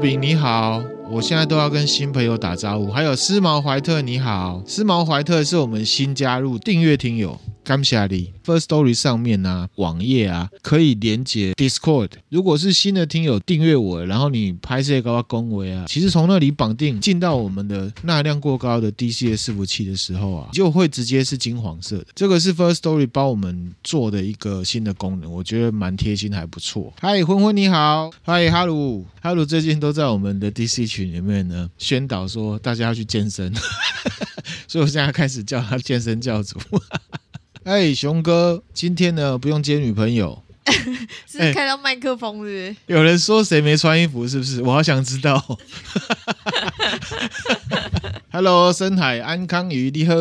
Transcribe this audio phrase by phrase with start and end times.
[0.00, 2.90] 饼你好，我现在都要跟新朋友打招呼。
[2.90, 7.38] 还有思毛怀特你好，思毛怀特是我们新加入订阅听友。
[7.70, 12.10] 感谢你，First Story 上面啊，网页啊，可以连接 Discord。
[12.28, 22.06] 如果是新的听友订阅我，然后你拍摄高公维啊，其实从那里绑定进到我们的纳量过高的 DC 的伺服器的时候啊，就会直接是金黄色的。
[22.12, 26.92] 这个是 First Story 帮我们做的一个新的功能，我觉得蛮贴心，还不错。
[27.00, 33.54] 嗨，昏昏你好，嗨，哈鲁，哈鲁最近都在我们的 DC 群里面呢，宣导说大家要去健身，
[34.66, 36.58] 所以我现在开始叫他健身教主。
[37.64, 40.42] 哎，熊哥，今天呢不用接女朋友，
[41.30, 42.56] 是开到麦克风是不是？
[42.68, 44.62] 欸，有人说谁没穿衣服，是不是？
[44.62, 45.42] 我好想知道。
[48.32, 50.14] Hello，深海安康鱼你好，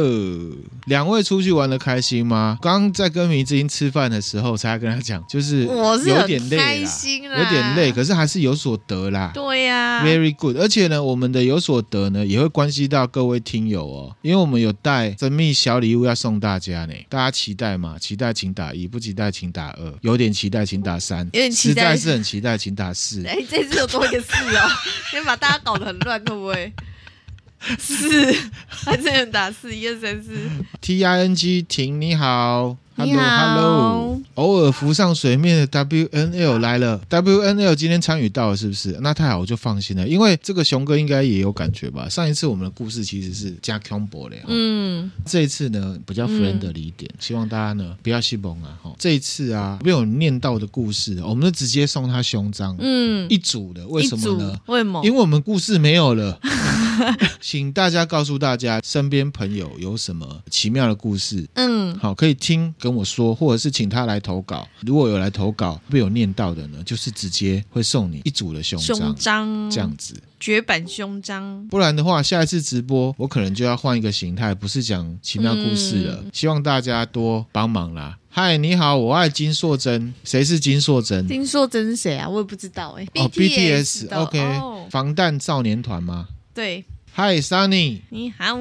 [0.90, 2.58] 两位出去玩的开心吗？
[2.62, 9.32] 刚刚在跟迷之音吃饭的时候，才跟他讲，就是我是有点累啦，开心啦，有点累，可是还是有所得啦。
[9.34, 10.58] 对呀、啊，Very good。
[10.58, 16.94] 而且呢，我们的有所得呢，也会关系到各位听友哦，因为我们有带神秘小礼物要送大家呢。
[17.08, 17.96] 大家期待嘛？
[18.00, 23.24] 期待请打一，不期待请打二，有点期待请打三，有点期待是很期待请打四。
[23.28, 24.68] 哎，这次有多一个四哦，
[25.12, 26.74] 先把大家搞得很乱，会不会？
[27.78, 28.34] 四，
[28.68, 30.32] 还是能打四，一二三四。
[30.80, 32.78] T I N G 婷你好。
[32.96, 34.09] 你好，Hello，Hello，
[34.40, 38.98] 偶尔浮上水面的 W N L 来了，W N L 今天参与到了，是不是？
[39.02, 42.08] 那太好，我就放心了，因为这个熊哥应该也有感觉吧？
[42.08, 54.58] 上一次我们的故事其实是加 combo 的，嗯，这一次呢比较 friendly 一点，嗯、希望大家呢不要心崩啊，哈，这一次啊没有念到的故事，我们就直接送他胸章，嗯，一组的，为什么呢？
[54.68, 55.04] 为什么？
[55.04, 56.40] 因为我们故事没有了，
[57.42, 62.74] 请大家告诉大家身边朋友有什么奇妙的故事，嗯，好，可以听。
[62.80, 64.68] 跟我说，或者是请他来投稿。
[64.82, 71.68] 如果有来投稿被有念到的呢，就是直接会送你一组的胸章，胸章这样子，绝版胸章。
[71.68, 76.20] 不然的话，下一次直播我可能就要换一个形态，不是讲奇妙故事了。
[76.24, 78.20] 嗯、希望大家多帮忙啦。
[78.30, 80.14] 嗨，你好，我爱金硕珍。
[80.24, 81.28] 谁是金硕珍？
[81.28, 82.30] 金硕珍是谁啊？
[82.30, 83.24] 我也不知道哎、欸。
[83.24, 86.28] 哦，BTS，OK，、okay 哦、防弹少年团吗？
[86.54, 86.86] 对。
[87.22, 88.58] 嗨，Sunny，你好。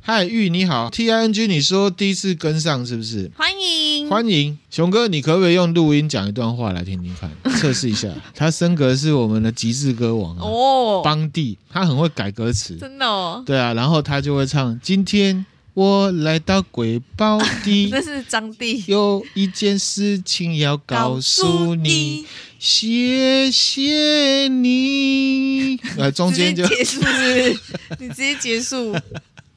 [0.00, 0.90] 嗨，玉，你好。
[0.90, 3.30] T I N G，你说第一次跟上是不是？
[3.36, 7.30] 欢迎，欢迎，熊哥，你可不可以用录音讲一段话来听听看，
[7.60, 8.08] 测试一下？
[8.34, 13.40] 他升格是我们的极致歌王哦，邦弟，他很会改歌词，真的哦。
[13.46, 22.26] 对啊，然后他就会唱：今天我来到鬼宝地， 那是张帝，有一件事情要告诉你。
[22.62, 25.76] 谢谢你。
[25.96, 27.58] 呃，中间就结束是不是？
[27.98, 28.96] 你直接结束。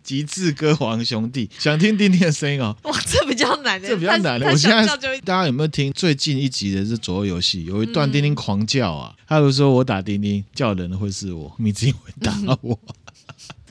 [0.01, 2.75] 极致歌王兄弟，想听丁丁的声音哦。
[2.83, 4.47] 哇，这比较难的，这比较难的。
[4.47, 4.83] 我现在
[5.23, 7.65] 大家有没有听最近一集的是左右游戏？
[7.65, 12.79] 有一段丁丁狂叫啊，嗯、他就说我打丁丁叫人的会是我，你自己会打我。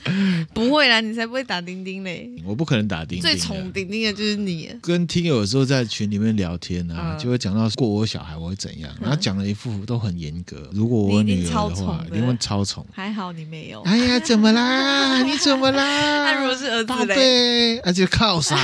[0.53, 2.31] 不会啦，你才不会打钉钉嘞！
[2.44, 3.22] 我不可能打钉钉。
[3.22, 4.70] 最宠钉钉的就是你。
[4.82, 10.69] 跟听友有时候在群里面聊天啊，就会讲到过我小孩我会怎样，然后讲了一副都很严格。
[10.72, 12.87] 如果我女儿的话，你会超宠。
[12.93, 13.81] 还好你没有。
[13.82, 15.22] 哎呀，怎么啦？
[15.25, 16.25] 你怎么啦？
[16.25, 17.81] 那如果是儿子嘞？
[17.84, 18.56] 那就靠啥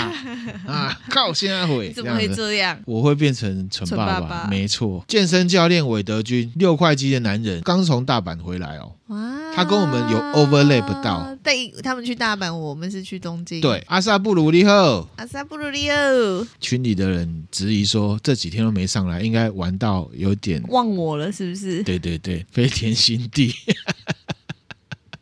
[0.67, 1.00] 啊？
[1.09, 1.93] 靠现在会？
[1.93, 2.79] 怎么会这样？
[2.87, 4.47] 我会变成蠢爸爸。
[4.50, 8.93] 没错，健身教练韦德军，六块肌的男人，刚从大阪回来哦。
[9.09, 11.37] 哇，他跟我们有 overlap 到。
[11.43, 13.61] 对他们去大阪，我们是去东京。
[13.61, 16.47] 对，阿萨布鲁利后，阿萨布鲁利后。
[16.61, 21.82] 群里的人质疑说，这几天都没上来，应该玩到有点忘我了，是不是？
[21.82, 23.55] 对对对，飞天新地。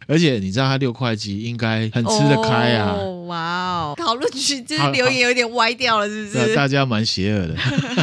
[0.08, 2.96] 而且你知道他六块肌应该很吃得开啊！
[2.98, 6.54] 哦、哇哦，讨论区就是留言有点歪掉了，是不是？
[6.54, 7.54] 大家蛮邪恶的。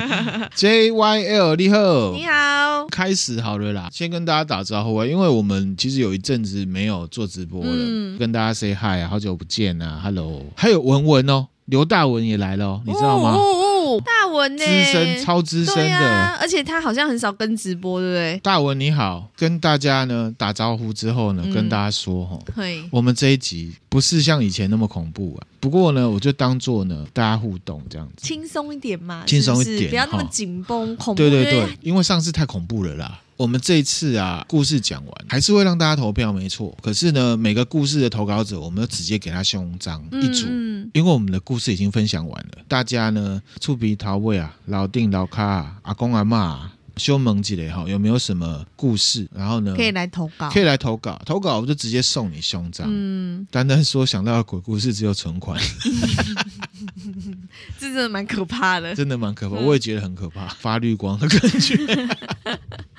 [0.54, 3.90] J Y L 你好，你好，开始好了啦！
[3.92, 13.31] 先跟大家打招呼啊，因为我们其实有一阵子没有做直播了，嗯、跟大家 say hi 啊，好久不见啊，Hello，还有文文哦，刘大文也来了哦，你知道吗？
[13.31, 14.63] 哦哦哦，大文呢？
[14.63, 18.39] 资深超资深的、啊，而且他好像很少跟直播，对不对？
[18.44, 31.18] 大文你好，跟大家呢打招呼之后呢，嗯、跟大家说哈，嘿我们这一集不是像以前那么恐怖啊，不过呢，我就当做呢大家互动这样子，轻松一点嘛，轻松一点，不要那么紧绷恐怖。
[31.18, 33.19] 对对对，因为上次太恐怖了啦。
[33.38, 36.76] 我们这一次啊，故事讲完还是会让大家投票，没错。
[36.82, 42.60] 可是呢，每个故事的投稿者，我们都直接给他胸章一组，嗯、因为我们的故事已经分享完了。
[42.68, 46.58] 大家呢，触鼻桃味啊，老定老卡啊，阿公阿嬷，
[46.96, 49.28] 修萌几类哈，有没有什么故事？
[49.36, 52.88] 然后呢，可以来投稿，可以来投稿，投稿我就直接送你胸章。
[52.90, 55.60] 嗯，单单说想到的鬼故事只有存款，
[57.78, 61.78] 这真的蛮可怕的，真的蛮可怕，我也觉得很可怕，发绿光的感觉。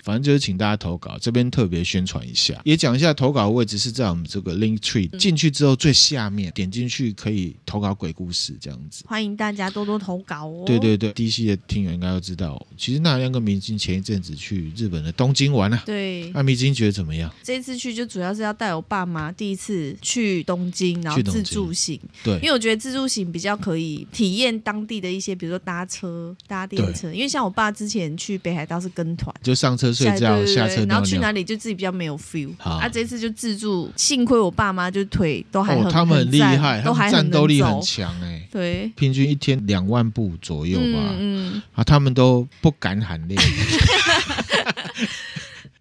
[0.06, 9.04] 反正就是请大家投稿，这边特别宣传一下，也讲一下投稿的位置是在我们这个 Link Tree 进去之后最下面，点进去可以投稿鬼故事这样子。
[9.08, 10.62] 欢迎大家多多投稿哦。
[10.64, 15.82] 对对对，DC 的听友应该都知道，其实那亮跟明星前一阵子去日本的东京玩啊。
[15.84, 17.28] 对，那明星觉得怎么样？
[17.42, 22.00] 这次去就主要是要带我爸妈第一次去东京，然后自助行。
[22.22, 27.12] 对，因为我觉得自助行比较可以体验当地的一些，比如说搭车、搭电车。
[27.12, 30.84] 因为像我爸之前去北海道是跟团，就上车睡觉，下车。
[30.84, 41.62] 然后去哪里就自己比较没有 feel，啊，这次就自助，幸亏我爸妈就腿都还很，哦、他们很厉害，都还战斗力很强哎、欸，对，平均一天两万步左右吧，嗯，嗯。
[41.74, 43.34] 啊，他们都不敢喊累。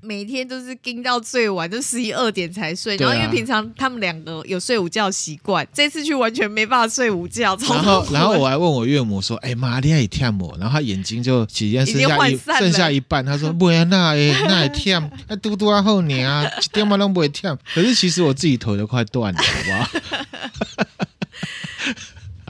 [0.06, 2.96] 每天都是盯到最晚，就十一二点才睡。
[2.98, 7.58] 然后因为平常他们两个有睡午觉习惯，这次去完全没办法睡午觉。
[7.68, 19.90] 然后，然后我还问我岳母说：“哎妈，你还跳我？”然后他眼睛就起间剩下一剩下一半，他说：“不呀，那哎那也跳，那嘟嘟啊后年啊，一点嘛都不会跳。”可是其实我自己腿都快断了，好不好？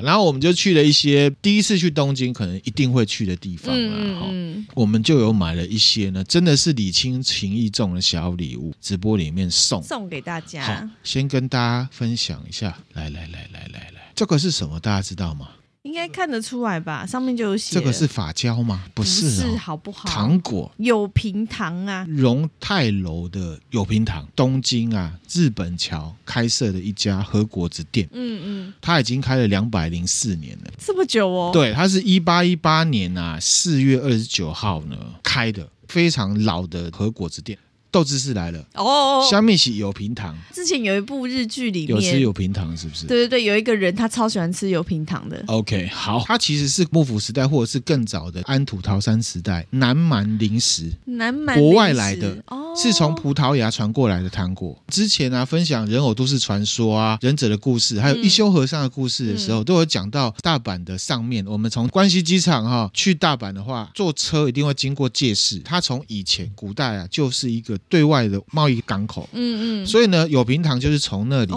[0.05, 10.63] 然后我们就去了一些第一次去东京可能一定会去的地方嗯、我们就有买了一些呢，真的是礼轻情意重的小礼物，直播里面送送给大家。
[10.63, 14.79] 好，先跟大家分享一下，来来来来来来，这个是什么？
[14.79, 15.49] 大家知道吗？
[15.85, 17.75] 应该看得出来吧，上面就有写。
[17.75, 18.83] 这个是发胶吗？
[18.95, 20.09] 不是、哦，是好不好？
[20.09, 28.09] 糖果，有平糖啊，荣泰楼的有平糖，东京啊，日本桥开设的一家和果子店。
[28.11, 31.51] 嗯嗯，它已经开了两百零四年了，这么久哦。
[31.53, 37.55] 对，它是一八一八年啊四月二十九号呢开的，非常老的和果子店。
[37.95, 40.37] 豆知识来了哦，虾米喜有平糖。
[40.51, 43.07] 之前有一部日剧里面有吃有平糖，是不是？
[43.07, 45.41] 对对对，有一个人他超喜欢吃有平糖的。
[45.47, 54.77] OK，好，他其实是幕府时代或者是更早的安土桃山时代南蛮零食，南蛮国外来的，哦，是从葡萄牙传过来的糖果。
[54.87, 61.45] 之前啊，分享人偶都市传说啊，忍者的故事，还有一休和尚的故事的时候，嗯、都有讲到大阪的上面。
[61.47, 65.59] 我们从关西机场哈去大阪的话，坐车一定会经过界市。
[65.59, 67.75] 它从以前古代啊，就是一个。
[67.87, 71.53] 对外的贸易港口，嗯嗯，所以呢，有平堂就是从那里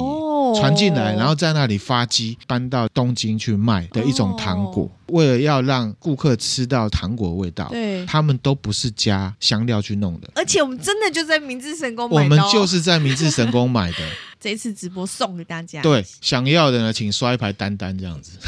[0.55, 4.91] 传进来，然后在那里发机，搬到东京去卖的一种糖果。
[5.09, 10.31] 为了要让顾客吃到糖果的味道，对，他们都不是加香料去弄的。
[10.35, 13.99] 而且我们真的就在明治神宫买的，我们就是在明治神宫买的。
[14.39, 18.39] 这一次直播送给大家，对，想要的呢，请刷一排单单这样子。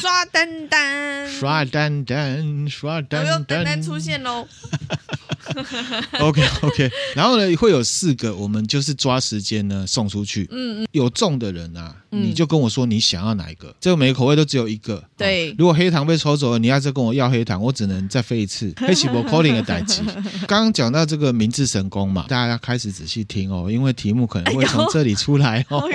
[0.00, 4.46] 刷单单，刷单单，刷单单，单单出现喽。
[6.20, 10.48] OK OK，然后呢，会有四个，我们就是抓时间呢送出去。
[10.50, 15.02] 嗯嗯，有中的人啊，嗯、你就跟我说你想要哪一个，这个每个口味都只有一个。
[15.16, 18.72] 对、哦，如果黑糖被抽走了，你要再跟我要黑糖，我只能再飞一次。
[18.78, 20.00] 黑起波 calling 的代机。
[20.46, 25.82] 刚刚讲到这个明治神功嘛，大家要开始仔细听哦，因为题目可能会从这里出来哦。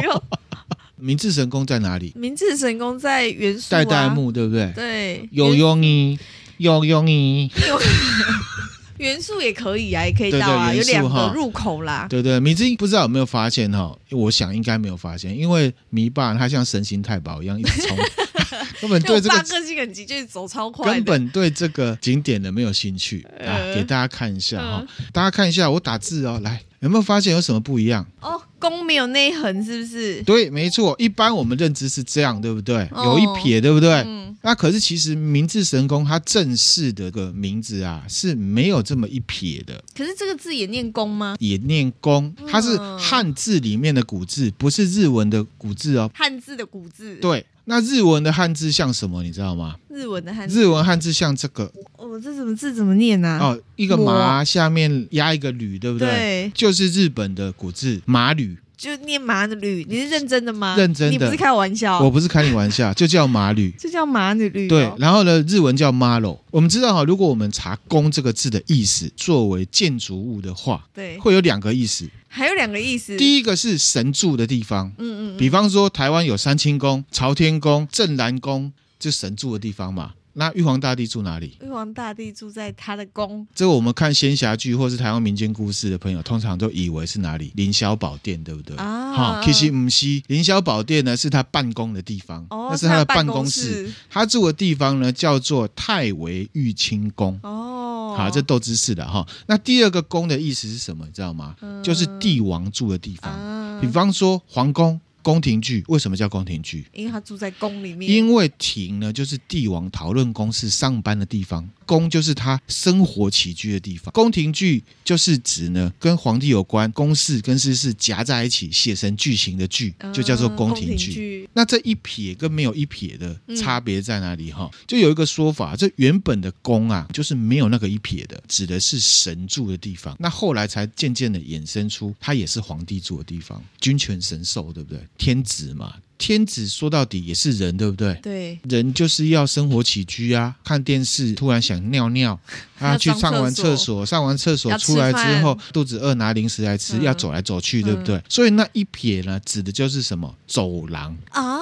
[0.98, 2.12] 明治神宫在哪里？
[2.16, 4.72] 明治神宫在元素、啊、代代木，对不对？
[4.75, 6.18] 对，有用意，
[6.58, 7.51] 有用意。
[8.98, 12.08] 元素也可以啊，也可以到啊，对对有两个入口啦。
[12.10, 13.96] 对对，米之音不知道有没有发现哈？
[14.10, 17.96] 我想应该没有发现，因为迷爸他像神行太保一样一直冲，
[18.82, 23.54] 根本对这个个性很急，就是走超快，根本对这个景点的没有兴趣啊。
[23.75, 28.05] 给大家看一下哈，嗯、大家看一下我打字哦，来有没有发现有什么不一样？
[28.22, 30.22] 哦，弓没有内横是不是？
[30.24, 32.88] 对，没错，一般我们认知是这样，对不对？
[32.93, 33.91] 有一撇，对不对？
[34.05, 39.84] 嗯那可是其实明治神宫它正式的个名字啊是没有这么一撇的。
[39.96, 41.36] 可是这个字也念弓吗？
[41.39, 46.10] 也念弓，它是汉字里面的古字，不是日文的古字哦。
[46.13, 47.15] 汉字的古字。
[47.15, 49.24] 对，那日文的汉字像什么？
[49.24, 49.75] 你知道吗？
[49.89, 50.62] 日文的汉字。
[50.62, 51.69] 日文汉字像这个。
[52.17, 53.38] 哦，这怎么字怎么念呢？
[53.41, 56.07] 哦，一个马下面压一个吕，对不对？
[56.07, 56.51] 对。
[56.53, 58.57] 就是日本的古字马吕。
[58.75, 60.75] 就念马吕，你是认真的吗？
[60.77, 62.00] 认真的，你不是开玩笑？
[62.00, 64.67] 我不是开你玩笑， 就叫马吕，就叫马吕吕。
[64.67, 66.38] 对，然后呢，日文叫 Maro。
[66.51, 72.07] 我们知道哈，如果我们查“宫”这个字的意思，作为建筑物的话，对，会有两个意思。
[72.27, 73.17] 还有两个意思。
[73.17, 80.12] 第一个是神住的地方，嗯，嗯嗯，比方说台湾有三清宫、朝天宫、镇南宫，就神住的地方嘛。
[80.39, 81.58] 那玉皇大帝住哪里？
[81.63, 83.46] 玉皇大帝住在他的宫。
[83.56, 87.51] 这个我们看仙侠剧或是台湾民间故事的朋友，通常都以为是哪里？
[87.56, 88.77] 凌霄宝殿，对不对？
[88.77, 93.62] 啊，好，其实不是，凌霄宝殿呢是他办公的地方，哦，那是他的办公室。
[93.62, 97.39] 是他，他住的地方呢叫做太微玉清宫。
[97.41, 99.27] 哦，好，这斗知识的哈。
[99.48, 101.03] 那第二个宫的意思是什么？
[101.08, 101.56] 你知道吗？
[101.62, 103.34] 嗯、就是帝王住的地方。
[103.34, 105.01] 啊、比方说皇宫。
[105.27, 106.86] 宫廷剧为什么叫宫廷剧？
[106.93, 108.10] 因为他住在宫里面。
[108.10, 111.69] 因为庭呢，就是帝王讨论公事、上班的地方。
[111.88, 121.46] 宫就是他生活起居的地方，宫廷剧就是指呢跟皇帝有关公事跟私事夹在一起写成剧情的剧，就叫做宫廷剧。
[121.46, 124.51] 嗯、那这一撇跟没有一撇的差别在哪里？
[124.51, 130.15] 哈、嗯，就有一个说法，这原本的宫啊，就是没有那个一撇的，指的是神住的地方。
[130.20, 135.01] 那后来才渐渐的衍生出，它也是皇帝住的地方，君权神授，对不对？
[135.17, 135.96] 天子嘛。
[136.17, 138.13] 天子说到底也是人，对不对？
[138.21, 140.55] 对，人就是要生活起居啊。
[140.63, 142.39] 看电视突然想尿尿，
[142.79, 148.15] 啊，去上完厕所，上完厕所出来之后肚子饿，拿零食来吃，嗯、要走来走去，对不对？
[148.15, 150.36] 嗯、所以那一撇呢，指的就是什么？
[150.47, 151.59] 走廊啊。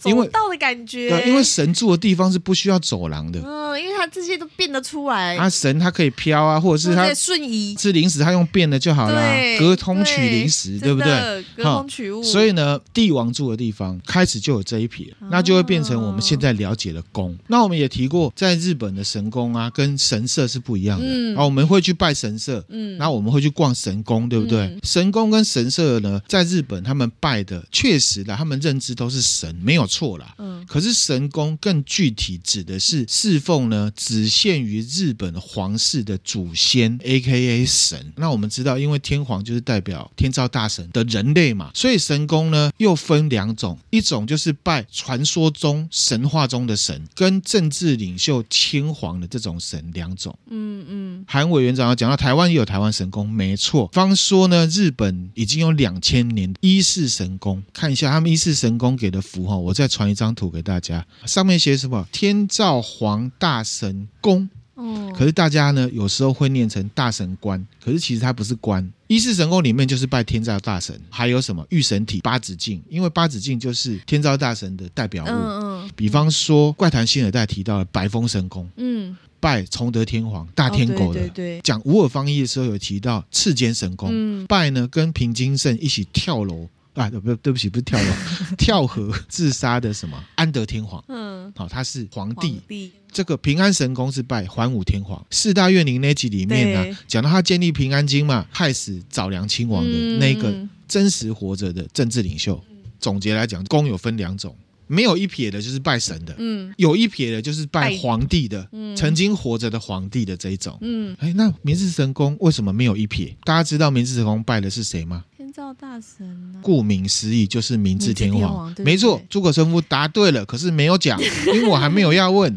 [0.00, 5.36] 走道的感觉，对，因为神住的地方是不需要走廊的，嗯，因为他这些都变得出来。
[5.36, 11.44] 啊，神他可以飘啊，或者是他瞬移吃零食，他用变的就好了，隔空取零食，对不对？
[11.54, 12.22] 隔空取物。
[12.22, 17.36] 所以呢，帝王住的地方开始就有这一撇，那就会变成我们现在了解的宫。
[17.48, 21.06] 那我们也提过，在日本的神宫啊，跟神社是不一样的。
[21.06, 24.74] 嗯，啊，我们会去拜神社，嗯，然后我们会去逛神宫，对不对？
[24.82, 29.89] 神宫跟神社呢，在日本他们拜的确实的，他们认知都是神，没有。
[29.90, 38.12] 错了，嗯，可是神宫更具体指的是侍奉呢，只限于日本皇室的祖先，AKA 神。
[38.16, 50.38] 那我们知道，因为天皇就是代表天照大神的人类嘛，所以神宫呢又分两种，一种就是拜传说中神话中的神，跟政治领袖天皇的这种神两种。
[50.48, 53.90] 嗯嗯，韩委员长要讲到台湾也有台湾神宫，没错。
[53.92, 59.74] 方说呢，日本已经有两千年一世神宫，看一下他们一世神宫给的符号，我。
[59.80, 62.06] 再传一张图给大家，上面写什么？
[62.12, 64.46] 天照皇大神宫。
[64.74, 68.86] 哦，可是大家呢，有时候会念成大神官，可是其实它不是官。
[69.06, 75.28] 一世神宫里面就是拜天照大神，还有什么御神体八子镜，因为八子镜就是天照大神的代表物。
[75.28, 75.90] 嗯嗯。
[75.96, 81.20] 比方说，怪谈新耳代提到了白风神宫，嗯，拜崇德天皇大天狗的。
[81.20, 81.60] 哦、对，对对。
[81.62, 86.68] 讲无耳方一的时候有提到赤间神宫，嗯、拜呢跟平津盛一起跳楼。
[86.94, 88.12] 啊，不，对不起，不是跳楼，
[88.58, 91.02] 跳河自杀的什么安德天皇？
[91.08, 92.48] 嗯，好，他是皇帝。
[92.48, 95.24] 皇帝这个平安神宫是拜桓武天皇。
[95.30, 100.54] 四大怨灵那集里面呢，讲到他建立平安京嘛，害死早良亲王的那个
[100.86, 102.62] 真实活着的政治领袖。
[102.70, 104.54] 嗯、总结来讲，宫有分两种，
[104.86, 113.36] 没有一撇的就是拜神的，嗯，有一撇的就是拜皇帝的，嗯，曾经活着的皇帝的这一种，嗯，哎，那明治神宫为什么没有一撇？
[113.44, 115.24] 大家知道明治神宫拜的是谁吗？
[115.50, 116.60] 天照大神呢？
[116.62, 119.20] 顾名思义就是明治天皇，天皇没错。
[119.28, 122.56] 诸葛神父答对了，可是没有讲，因为我还没有要问。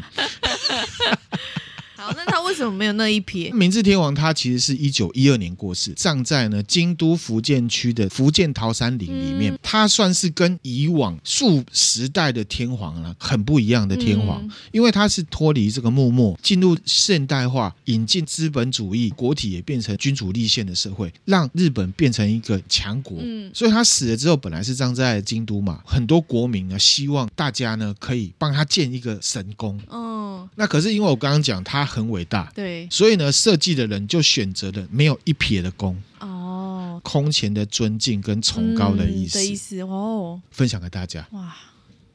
[2.54, 3.50] 为什么没有那一撇？
[3.50, 9.52] 明治天皇他其实是一九一二年过世，葬在呢京都福建区的福建桃山陵里面。
[9.52, 23.18] 嗯、他算是跟以往数十代的天皇呢很不一样的天皇，嗯、因为他是脱离这个幕末，进入现代化，引进资本主义，国体也变成君主立宪的社会，让日本变成一个强国。
[23.20, 29.80] 嗯、所以他死了之后，本来是葬在京都嘛，很多国民呢希望大家呢可以帮他建一个神宫。
[29.88, 31.84] 哦，那可是因为我刚刚讲他。
[31.94, 41.26] 很伟大，对，所以呢，设计的人就选择了没有一撇的弓哦，空前的尊敬跟崇高的意思，嗯、的意思哦，分享给大家。
[41.32, 41.54] 哇。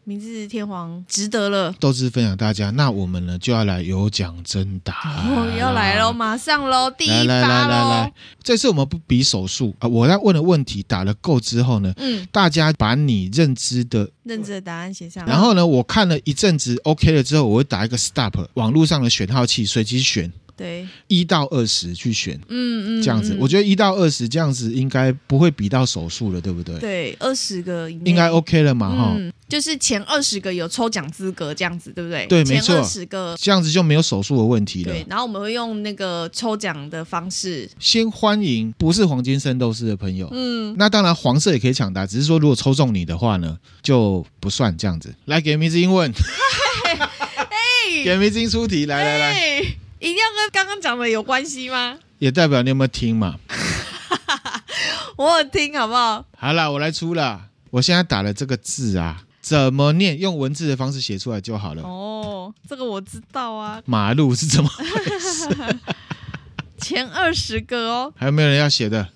[0.10, 2.72] 明治天皇值得了，都是分享大家。
[2.72, 7.28] 那我们呢就要来有奖征答，哦，要来喽，马上喽，第一发喽。
[7.28, 20.34] 来来来来来，这次我们不比手速啊，我在问的问题打了够之后呢，嗯，大家把你认知的认知的答案写上，然后呢，我看了一阵子 OK 了之后，我会打一个 stop，网络上的选号器随机选。
[20.60, 26.78] 对，一到二十去选，嗯嗯，这样子，嗯我觉得一到二十这样子应该不会比到手术了，对不对？
[26.80, 32.26] 对二十个应该 OK 了嘛，哈、嗯，就是前二十个有抽奖资格这样子，对不对？
[32.28, 34.92] 对没错二十个，这样子就没有手术的问题了。
[34.92, 45.16] 对，然后我们会用那个抽奖的方式，先欢迎不是黄金圣斗士的朋友，嗯，那当然黄色也可以抢答，只是说如果抽中你的话呢，就不算这样子。
[45.26, 46.12] 来，给迷之音问，
[48.04, 49.62] 给迷之音出题，来来来，哎，
[50.00, 51.98] 一定要跟刚刚讲的有关系吗？
[52.20, 53.36] 也代表你有没有听嘛？
[55.18, 56.26] 我有听，好不好？
[56.38, 57.48] 好了，我来出了。
[57.72, 60.20] 我现在打了这个字啊，怎么念？
[60.20, 61.84] 用文字的方式写出来就好了。
[61.84, 65.80] 哦，这个我知道啊，马路是怎么回事？
[66.80, 69.10] 前二十个哦，还有没有人要写的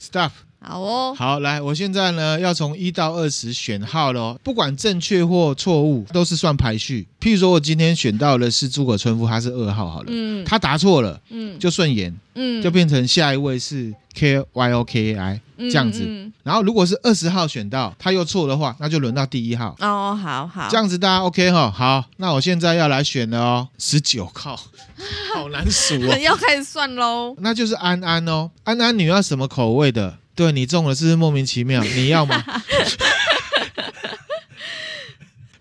[0.00, 0.32] ？Stop。
[0.66, 7.06] 好哦，好，来，我现在呢要从一到二十选号喽，不管正确或错误，都是算排序。
[7.20, 16.00] 譬如说，我今天选到的是诸葛春夫，他是二号，好了，嗯他答错了，嗯就顺延，嗯就变成下一位是 K Y O K A I 这样子。
[16.00, 19.74] 嗯嗯然后如果是二十号选到，他又错的话，那就轮到第一号。
[19.80, 21.70] 哦，好好，这样子大家 OK 哈？
[21.70, 24.58] 好，那我现在要来选了哦，十九号，
[25.34, 26.18] 好难数哦。
[26.18, 27.34] 要开始算喽。
[27.38, 30.18] 那就是安安哦，安安你要什么口味的？
[30.34, 31.82] 对你中了是不是莫名其妙？
[31.96, 32.44] 你要吗？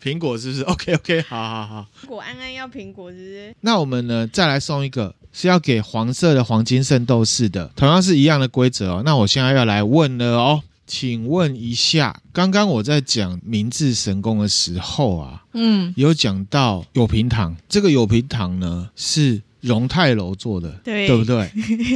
[0.01, 1.85] 苹果是不是？OK OK，好好好。
[2.01, 3.55] 如果安安要苹果，是不是？
[3.61, 9.01] 那我们呢，再来送一个是要给黄色的黄金圣斗士的，同样是一样的规则哦。
[9.05, 21.49] 那我现在要来问了哦，请问一下，刚刚我在讲明治神宫的时候啊，嗯，有讲到有平堂，这个有平堂呢是荣泰楼做的，对对不对？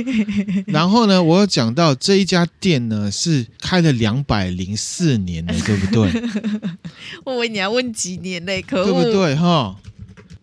[0.68, 6.24] 然后呢，我有讲到这一家店呢是开了两百零四年了， 对不对？
[7.26, 9.12] 我以为你要问几年嘞，可恶，对不？
[9.12, 9.36] 对？
[9.36, 9.76] 哈，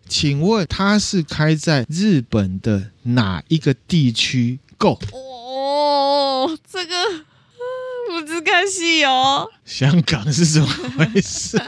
[0.06, 7.64] 请问它是开在日本的哪一个地区？Go，哦，这个嗯
[8.20, 11.58] 不知看戏哦，香港是怎么回事？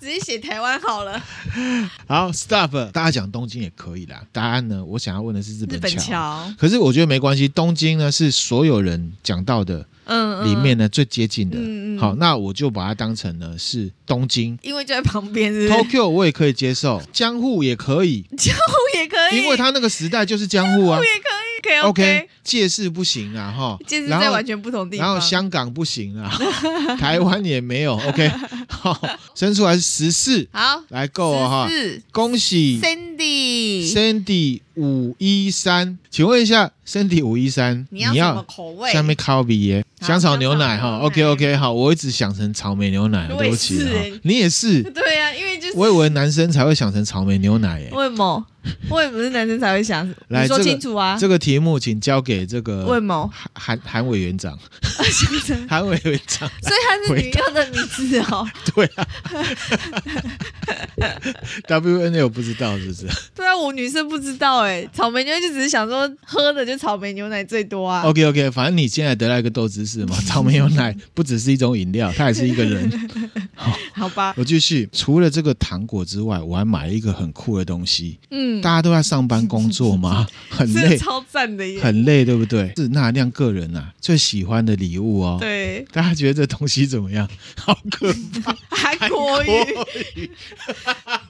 [0.00, 1.22] 直接写台湾好了。
[2.06, 4.22] 好，Stop，大家讲东京也可以啦。
[4.32, 5.80] 答案呢，我想要问的是日本。
[5.98, 11.56] 桥，可是我觉得没关系，东京呢是所有人讲到的嗯，嗯里面，呢最接近的。
[11.58, 11.98] 嗯嗯。
[11.98, 14.58] 好，那我就把它当成呢是东京。
[14.62, 20.96] 因为就在旁边，是不是？Tokyo 我也可以接受，江户也可以，江户也可以，因为它那个时代就是江户啊。
[20.96, 21.04] 江户。
[21.04, 25.06] 也可以，可以 OK，借势不行啊哈，就是然后在完全不同地方。
[25.06, 26.30] 然后香港不行啊，
[26.98, 27.96] 台湾也没有。
[27.96, 28.30] OK，
[28.68, 28.96] 好，
[29.34, 32.80] 生出来是十四，好，来够了哈，是恭喜。
[32.80, 38.92] Sandy，Sandy 五一三，请问一下 Sandy 五一三，你要什么口味？
[38.92, 43.84] 下面烤比耶，好香草牛奶哈，OK OK，好，我一直想成草莓牛奶，对不起
[44.22, 47.90] 你也是， 对呀、啊，因为就是我以为男生才会想成草莓牛奶耶。
[47.92, 48.46] 为什么？
[48.90, 50.08] 为什么是男生才会想？
[50.28, 51.16] 来，你说清楚啊！
[51.18, 53.30] 这个题目请交给这个魏某？
[53.32, 58.48] 韩韩韩委员长，所 韩委员长，所以他是女优的名字哦。
[58.74, 59.06] 对啊
[61.66, 63.06] ，WNL 不知道是不是？
[63.34, 68.02] 对啊，我女生不知道哎，草莓牛奶就只是想说喝的就草莓牛奶最多啊。
[68.02, 72.88] OK OK，反正你现在得到一个豆知识嘛，草莓牛奶不只是一种饮料，它也是一个人。
[73.92, 78.18] 好吧，我继续，除了这个糖果之外，我还买了一个很酷的东西。
[78.30, 81.80] 嗯，大家都在上班工作嘛， 很累，超赞的耶。
[81.80, 82.72] 很累，对不对？
[82.76, 85.38] 是那亮个人啊最喜欢的礼物哦。
[85.40, 87.28] 对，大家觉得这东西怎么样？
[87.56, 88.56] 好可怕！
[88.70, 89.48] 韩国语，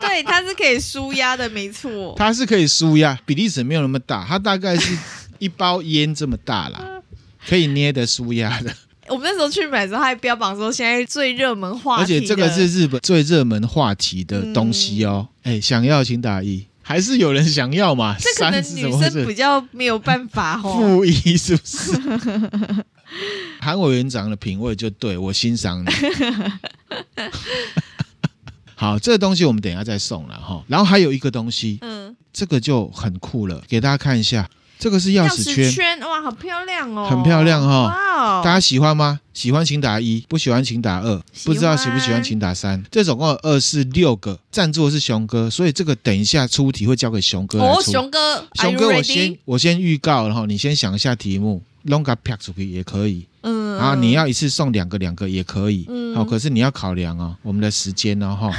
[0.00, 2.14] 对，它是可以舒压的，没错。
[2.16, 4.96] 它是可以舒压，比例尺没有那么大，它大概是
[5.38, 7.02] 一包烟这么大啦，
[7.48, 8.74] 可以捏的舒压的。
[9.08, 15.26] 我们那时候去买的时候，还标榜说现在最热门话题，而且这个是日本最热门话题的东西哦。
[15.44, 18.16] 哎、嗯，想要请打一，还是有人想要嘛？
[18.18, 20.72] 这可能女生比较没有办法 哦。
[20.72, 21.92] 负一是不是？
[23.60, 25.90] 韩委员长的品味就对我欣赏你。
[28.74, 30.64] 好，这个东西我们等一下再送了哈。
[30.66, 34.48] 然后还有一个东西，嗯，这个就很酷了，给大家看一下。
[34.78, 39.18] 这个是钥匙圈，哇，好漂亮哦，很漂亮哈、哇哦，大家喜欢吗？
[39.34, 42.82] 喜欢请打一，不喜欢请打二，不知道喜不喜欢请打三。
[42.90, 47.92] 这总共有二四六个，赞助的是熊哥，所以这个等一下出题会交给熊哥来哦，出。
[47.92, 53.26] 熊哥，熊哥，我先我先预告，然后你先想一下题目，弄个啪出去也可以。
[53.42, 56.14] 嗯嗯，啊，你要一次送两个两个也可以，嗯。
[56.14, 58.50] 好，可是你要考量啊我们的时间哦哈。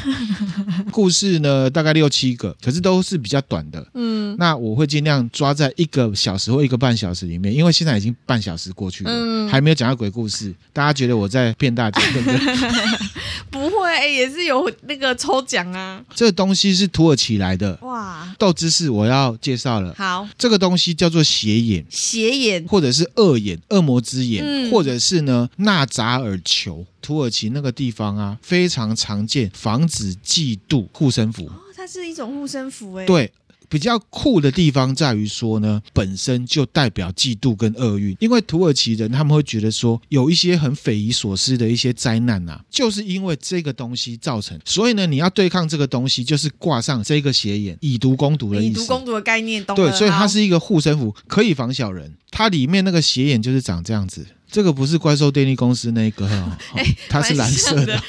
[0.92, 3.86] 故事呢大概六七个，可是都是比较短的。
[3.94, 4.36] 嗯。
[4.40, 9.50] 那我会尽量抓在一个小时或一个半小时里面，因为现在已经半小时过去了，嗯。
[9.50, 12.40] 还没有讲到鬼故事，大家觉得我在骗大家，对不对？
[13.50, 16.02] 不会、欸，也是有那个抽奖啊。
[16.16, 17.78] 这个东西是土耳其来的。
[17.82, 19.94] 哇，豆知识，我要介绍了。
[19.98, 24.72] 好，这个东西叫做邪眼，邪眼，或者是恶眼、恶魔之眼，嗯。
[24.72, 26.86] 或者是呢纳扎尔球。
[27.02, 31.46] 土耳其那个地方啊，非常常见，防止嫉妒护身符。
[31.46, 33.32] 哦，它是一种护身符哎。，对。
[33.72, 48.82] 比较酷的地方在于说呢，本身就代表嫉妒跟厄运，因为土耳其人他们会觉得说，有一些很匪夷所思的一些灾难啊，就是因为这个东西造成，所以呢，你要对抗这个东西，就是挂上这个斜眼，以毒攻毒的意思。
[48.82, 52.12] 以毒攻毒的概念，懂对，所以它是一个护身符，可以防小人。
[52.32, 54.26] 它里面那个斜眼就是长这样子。
[54.52, 56.36] 这个不是怪兽电力公司那个哈、
[56.74, 58.02] 哦，它是蓝色的。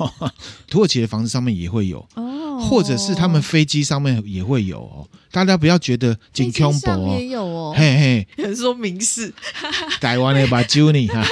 [0.68, 5.06] 土耳其的房子上面也会有，哦，或者是他们飞机上面也会有哦。
[5.30, 9.32] 大家不要觉得紧飞机 combo 上哦也，有哦，嘿嘿，有人说明示，
[10.00, 11.26] 台湾的把 Juni 哈。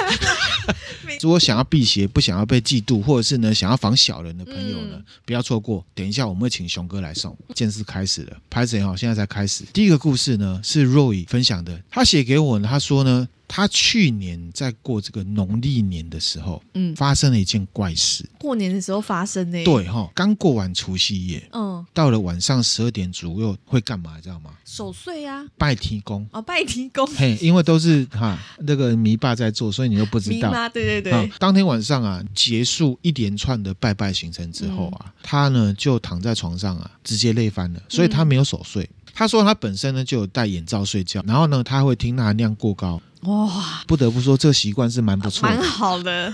[1.23, 5.85] 如果想要辟邪，不想要被嫉妒，或者是呢想要防小人的朋友呢，嗯不要错过。
[5.94, 7.37] 等一下我们会请熊哥来送。
[7.55, 8.96] 件事开始了，拍谁哈？
[8.96, 9.64] 现在才开始。
[9.73, 18.25] 第一个故事呢是 Roy 分享的，他写给我呢，他说呢，他去年在过这个农历年的时候，嗯，发生了一件怪事。
[18.39, 24.21] 过年的时候发生呢。，对哈，刚过完除夕夜，嗯，到了晚上十二点左右会干嘛？
[24.23, 24.53] 知道吗？
[24.65, 26.25] 守岁啊，拜天公。
[26.31, 30.49] 哦，拜天公，嘿，因为都是哈那个迷爸在做，所以你又不知道。
[30.49, 38.85] 迷妈，对对啊对，，当天晚上啊，结束一连串的拜拜行程之后啊，嗯他呢就躺在床上啊，直接累翻了，所以他没有守岁。
[38.85, 43.03] 嗯他说他本身呢就有戴眼罩睡觉，然后呢他会听钠含量过高。
[43.22, 45.62] 哇，不得不说，这个习惯是蛮不错蛮的。
[45.64, 46.33] 好的，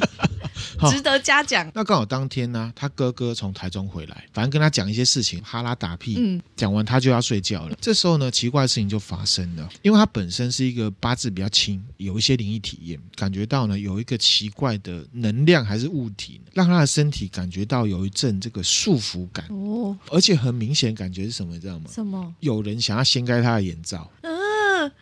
[0.90, 1.70] 值得嘉奖。
[1.74, 7.76] 那刚好当天呢、他哥哥从台中回来，反正跟他讲一些事情，哈拉打屁，嗯讲完他就要睡觉了。
[7.80, 21.90] 这时候呢，奇怪的事情就发生了，因为他本身是一个八字比较轻，有一些灵异体验，感觉到呢有一个奇怪的能量还是物体，让他的身体感觉到有一阵这个束缚感，哦，而且很明显感觉是什么，你知道吗？
[21.90, 22.34] 什么？
[22.40, 24.35] 有人想要掀开他的眼罩，嗯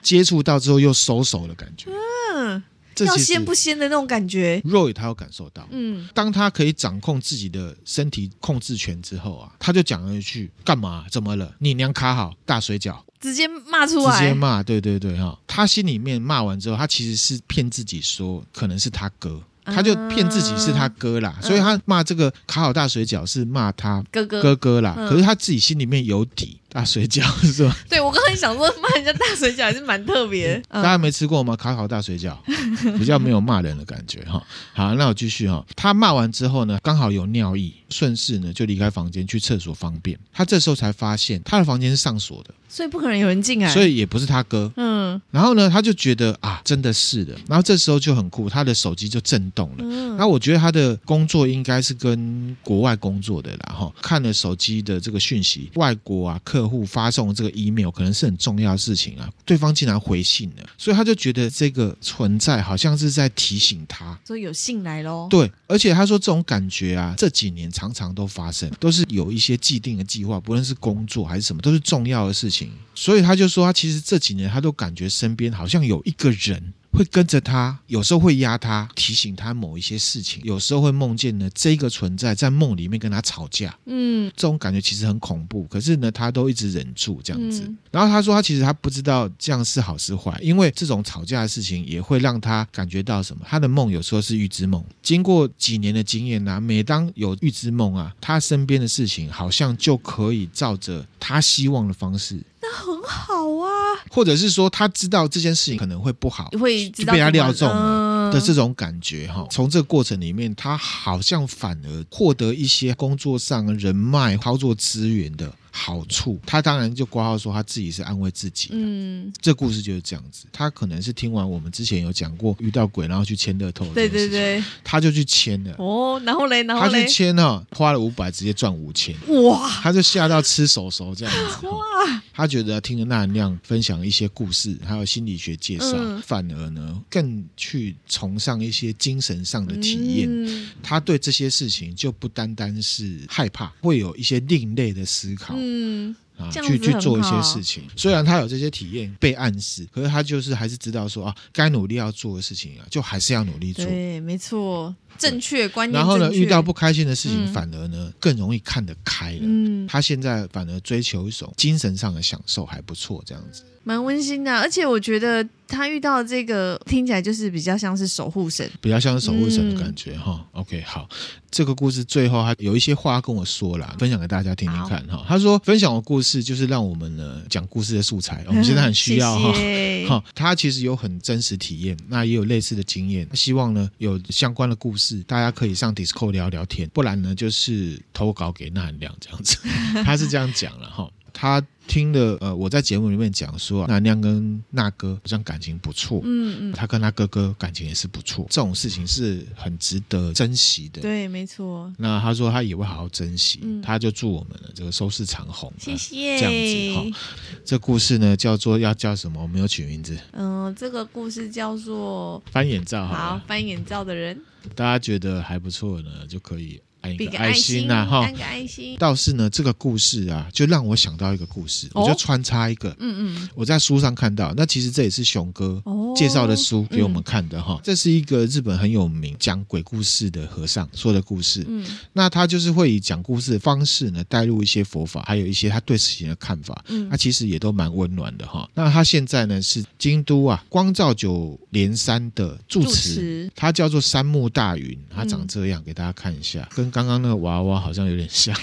[0.05, 1.90] 接触到之后又收手的感觉。
[2.33, 2.62] 嗯，
[3.05, 4.61] 要鲜不鲜的那种感觉。
[4.64, 11.07] Roy 他有感受到，嗯，当他可以掌控自己的身体控制权之后啊，他就讲了一句：“干嘛？
[11.11, 11.53] 怎么了？
[11.59, 15.38] 你娘卡好大水饺。”直接骂出来，直接骂，对对对哈。
[15.47, 24.43] 他心里面骂完之后，他其实是骗自己说可能是他哥，他就骗自己是他哥啦，所以他骂这个卡好大水饺是骂他哥哥。
[24.43, 24.95] 哥哥啦。
[24.99, 27.77] 嗯可是他自己心里面有底，大水饺是吧？
[27.89, 30.61] 对我刚才想说骂人家大水饺还是蛮特别。
[30.71, 31.55] 嗯大家没吃过吗？
[31.55, 32.37] 卡好大水饺
[32.99, 34.43] 比较没有骂人的感觉哈。
[34.73, 35.65] 好，那我继续哈。
[35.77, 40.19] 他骂完之后呢，刚好有尿意，顺势呢就离开房间去厕所方便。
[40.33, 43.73] 他这时候才发现他的房间是上锁的，所以不可能有人进来。
[43.73, 44.73] 所以也不是他哥。
[44.77, 47.37] 嗯然后呢，他就觉得啊，真的是的。
[47.47, 49.77] 然后这时候就很酷，他的手机就震动了。
[49.83, 64.18] 嗯然后我觉得他的工作应该是跟国外工作的啦，哈，看了手机的这个讯息，外国啊客户发送的这个 email 可能是很重要的事情啊，对方竟然回信了，所以他就觉得这个存在好像是在提醒他。
[64.24, 65.27] 所以有信来喽。
[65.31, 72.70] 对，而且他说这种感觉啊，这几年常常都发生，都是有一些既定的计划，不论是工作还是什么，都是重要的事情。
[72.94, 76.72] 所以他就说，他其实这几年他都感觉身边好像有一个人。
[76.94, 85.64] 会跟着他，有时候会压他，提醒他某一些事情，有时候会梦见呢这个存在在梦里面跟他吵架，嗯这种感觉其实很恐怖。
[85.64, 87.62] 可是呢，他都一直忍住这样子。
[87.62, 93.46] 嗯然后他说，他其实他不知道这样是好是坏，因为这种吵架的事情也会让他感觉到什么。
[93.48, 103.70] 他的梦有时候是预知梦，经过几年的经验啊，每当有预知梦啊，他身边的事情好像就可以照着他希望的方式，那很好啊，
[104.11, 109.46] 或者是说他知道这件事情可能会不好，会就被他料中了嗯的这种感觉哈。
[109.50, 116.39] 从这个过程里面，他好像反而获得一些工作上人脉、操作资源的好处。
[116.47, 118.69] 他当然就挂号说他自己是安慰自己。
[118.71, 120.47] 嗯，这故事就是这样子。
[120.53, 125.75] 他可能是听完我们之前有讲过遇到鬼然后去签乐透，对对，对，他就去签了。
[125.79, 129.15] 哦，然后嘞，然后他去，签了，花了五百，直接赚五千。
[129.45, 131.67] 哇他就吓到吃手手这样子。
[131.67, 140.29] 哇，他觉得听了那亮分享一些故事，还有心理学介绍，嗯反而呢更去崇尚一些精神上的体验。
[140.31, 145.55] 嗯他对这些事情就不单单是害怕，会有一些另类的思考。
[145.64, 147.85] 嗯啊，去去做一些事情。
[147.96, 153.85] 虽然他有这些体验被暗示，可是他就是还是知道说啊，该努力要做的事情啊，就还是要努力做。
[153.85, 155.96] 对，没错，正确观念。
[155.98, 159.40] 然后呢，遇到不开心的事情，嗯反而呢更容易看得开了。
[159.42, 163.62] 嗯，他现在反而追求一种精神上的享受，还不错，这样子。
[163.85, 171.09] 蛮温馨的，而且我觉得他遇到这个听起来就是比较像是守护神，比较像是守护神的感觉嗯哈、OK，好，
[171.51, 175.25] 这个故事最后他有一些话跟我说了，分享给大家听听看哈。
[175.29, 179.53] 他说分享的故事就是让我们呢讲故事的素材， 我们现在很需要哈。
[179.55, 183.29] 谢谢哈，他其实有很真实体验，那也有类似的经验。
[183.35, 189.59] 希望呢有相关的故事，大家可以上 Discord 聊聊天，不然呢就是投稿给那含亮这样子。
[190.05, 191.63] 他是这样讲了哈，他。
[191.87, 201.03] 听了呃，我在节目里面讲说，那亮跟那哥好像感情不错，嗯嗯，他跟他哥哥感情也是不错，这种事情是很值得珍惜的。
[201.03, 201.92] 对，没错。
[201.99, 206.38] 那他说他也会好好珍惜，嗯他就祝我们的这个收视长虹，谢谢。
[206.38, 207.18] 这样子哈。
[207.64, 209.42] 这故事呢叫做要叫什么？
[209.42, 210.18] 我没有取名字。
[210.33, 214.40] 嗯，这个故事叫做翻眼罩好，好翻眼罩的人，
[214.75, 216.81] 大家觉得还不错呢，就可以。
[217.05, 218.97] 按一比个爱心呐，哈，按个爱心。
[218.99, 222.88] 倒是呢，这个故事啊，就让我想到一个故事，哦、我就穿插一个。
[222.99, 225.83] 嗯嗯，我在书上看到，那其实这也是熊哥
[226.17, 227.75] 介绍的书给我们看的哈。
[227.75, 231.64] 哦嗯、这是一个日本很有名讲鬼故事的和尚说的故事。
[231.69, 236.83] 嗯，那他就是会以讲故事的方式呢，带入一些佛法，还有一些他对事情的看法。
[236.88, 238.69] 嗯，他其实也都蛮温暖的哈。
[238.75, 248.54] 那他现在呢是京都啊光照九连山的住持，他叫做三木大云，他长这样，嗯、给大家看一下，跟刚刚那个娃娃好像有点像，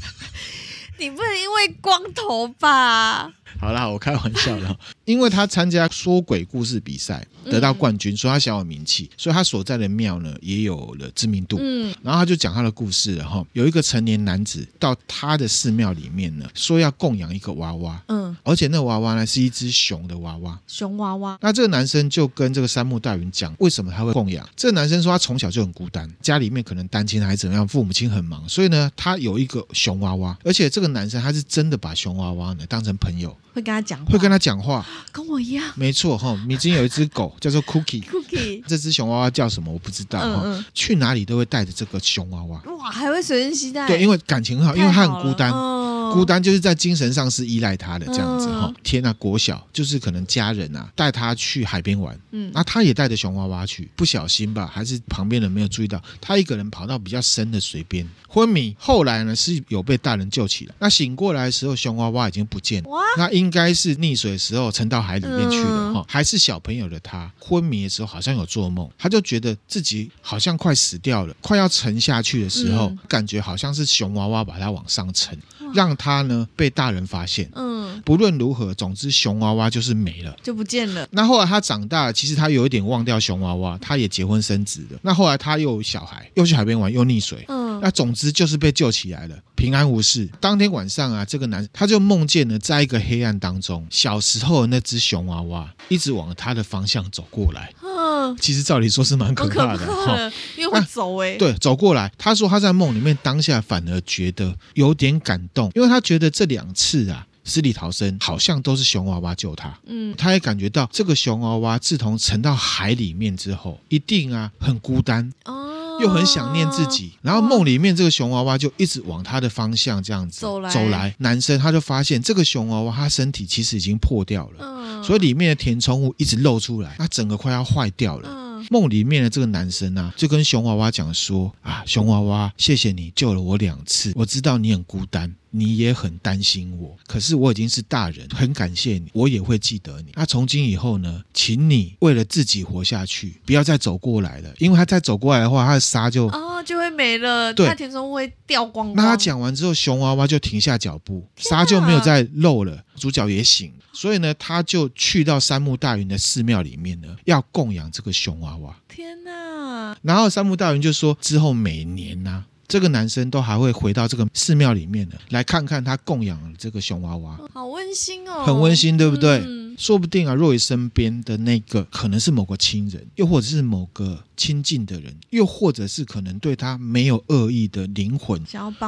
[0.96, 3.30] 你不能因为光头吧？
[3.58, 11.58] 好啦，我开玩笑的，因为他参加说鬼故事比赛得到冠军，所以他小有名气，所以他所在的庙呢也有了知名度。
[11.60, 13.44] 嗯，然后他就讲他的故事了哈。
[13.52, 21.38] 有一个成年男子到他的寺庙里面呢，说要供养一个娃娃，嗯，而且那个娃娃呢是一只熊的娃娃，熊娃娃。
[21.40, 24.48] 那这个男生就跟这个山木大云讲，为什么他会供养？
[24.56, 33.36] 这个男生说他从小就很孤单，家里面可能单亲还是怎么样，父母亲很忙，所以呢，他有一个熊娃娃，而且这个男生他是真的把熊娃娃呢当成朋友。
[33.52, 35.64] 会跟他讲话，会跟他讲话，跟我一样。
[35.74, 40.42] 没错哈，米经有一只狗 叫做 Cookie，Cookie， 这只熊娃娃叫什么我不知道哈。
[40.44, 42.62] 嗯嗯，去哪里都会带着这个熊娃娃。
[42.78, 43.86] 哇，还会随身携带。
[43.86, 45.50] 对，因为感情很好，因为他很孤单。
[45.52, 48.74] 嗯孤单就是在精神上是依赖他的这样子哈、嗯。
[48.82, 58.74] 天啊，国小就是可能家人啊带他去海边玩，嗯，那他也带着熊娃娃去，不小心吧，还是旁边人没有注意到，他一个人跑到比较深的水边昏迷。
[58.76, 66.04] 后来呢是有被大人救起来，那醒过来的时候熊娃娃已经不见了，哇，那应该是溺水的时候沉到海里面去了哈、嗯。
[66.06, 75.36] 还是小朋友的他昏迷的时候好像有做梦，他就觉得自己好像快死掉了，快要沉下去的时候，嗯、感觉好像是熊娃娃把他往上沉。
[75.72, 81.06] 让他呢被大人发现，嗯，不论如何，总之熊娃娃就是没了，就不见了。
[81.12, 84.98] 那后来他长大了，其实他有一点忘掉熊娃娃，他也结婚生子了。
[85.02, 90.28] 那后来他又有小孩，又去海边玩，又溺水，嗯，那总之就是被救起来了，平安无事。
[90.40, 97.72] 当天晚上啊，这个男他就梦见了，在一个黑暗当中，小时候的那只熊娃娃一直往他的方向走过来。
[97.82, 102.10] 嗯，其实照理说是蛮可怕的哈，因为会走哎、对，走过来。
[102.16, 109.76] 他说他在梦里面当下反而觉得有点感动，因为他觉得这两次啊死里逃生好像都是熊娃娃救他。
[109.86, 115.69] 嗯，他也感觉到这个熊娃娃自从沉到海里面之后，一定啊很孤单哦，
[116.00, 117.12] 又很想念自己。
[117.22, 121.14] 然后梦里面这个熊娃娃就一直往他的方向这样子走来，走来。
[121.18, 124.64] 男生他就发现这个熊娃娃他身体其实已经破掉了。
[124.64, 128.28] 嗯所以里面的填充物一直露出来，他整个快要坏掉了。
[128.68, 140.12] 梦里面的这个男生啊，就跟熊娃娃讲说：“啊，熊娃娃，谢谢你救了我两次，我知道你很孤单。”你也很担心我，可是我已经是大人，很感谢你，我也会记得你。
[140.14, 148.96] 那从今以后呢，请你为了自己活下去，不要再走过来了，因为他再走过来的话，他的沙就哦就会没了，对，他填充物会掉光光。
[148.96, 158.76] 那他讲完之后，熊娃娃就停下脚步，沙就没有再漏了，主角也醒，所以呢，他就去到三木大云的寺庙里面呢，要供养这个熊娃娃。
[158.88, 159.96] 天哪！
[160.02, 162.46] 然后三木大云就说，之后每年呢、啊。
[162.70, 169.42] 这个男生都还会回到这个寺庙里面的，来看看他供养这个熊娃娃，好温馨哦，很温馨，对不对？
[169.44, 178.40] 嗯、说不定啊，若雨身边的那个可能是某个亲人，又或者是某个亲近的人，又或者是可能对他没有恶意的灵魂，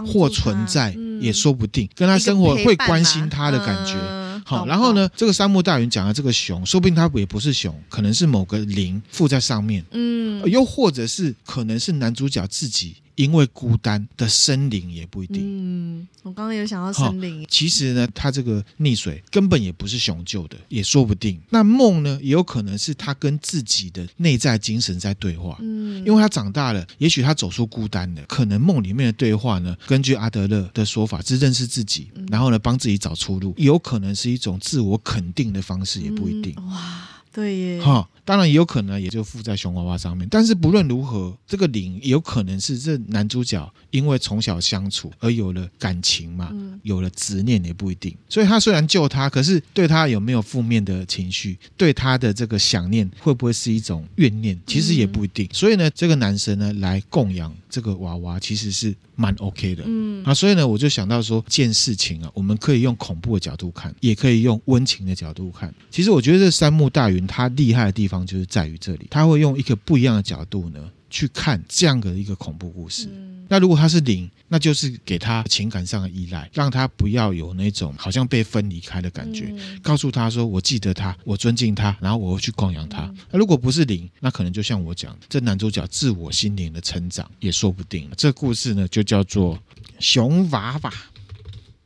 [0.07, 3.97] 或存在、嗯、也说不定，跟他生活会关心他的感觉。
[4.45, 15.41] 好，然后呢，这个三木大云讲的这个熊，说不定它也不是熊，可能是某个灵附在上面，嗯，又或者是可能是男主角自己因为孤单的森林也不一定。
[15.43, 17.47] 嗯，我刚刚有想到森林。
[17.49, 21.41] 其实呢，他这个溺水根本也不是雄救的，也说不定。
[21.51, 25.59] 那梦呢，也有可能是他跟自己的内在精神在对话。
[25.61, 28.23] 嗯，因为他长大了，也许他走出孤单了。
[28.29, 36.55] 可能梦里面的对话呢，根据阿德勒的说法，是认识自己，然后呢，帮自己找出路，有可能是一种自我肯定的方式，也不一定。
[36.57, 37.09] 嗯、哇。
[37.33, 40.29] 对耶，哈，当然也有可能，也就附在熊娃娃上面。
[40.31, 48.15] 但是不论如何，这个灵有可能是这男主角因为从小相处而有了感情嘛，嗯、有了执念也不一定。
[48.29, 51.59] 所以他虽然救他，可是对他有没有负面的情绪？
[51.77, 54.59] 对他的这个想念会不会是一种怨念？
[54.67, 55.47] 其实也不一定。
[55.47, 58.95] 嗯、所以呢，这个男生呢来供养这个娃娃，其实是。
[59.15, 65.73] 蛮 OK 的，嗯啊，所以呢，我就想到说，件事情啊，我们可以用恐怖的角度看，也可以用温情的角度看。
[65.91, 73.09] 其实我觉得这三木大云他厉害的地方就是在于这里，他会用一个不一样的角度呢去看这样的一个恐怖故事。
[73.13, 83.03] 嗯那如果他是零，那就是给他情感上的依赖，让他不要有那种好像被分离开的感觉，嗯、告诉他说：“我记得他，我尊敬他，然后我会去供养他。
[83.03, 88.11] 嗯”那如果不是零，那可能就像我讲，这男主角自我心灵的成长也说不定。
[88.17, 89.59] 这故事呢，就叫做
[89.99, 90.91] 熊娃娃。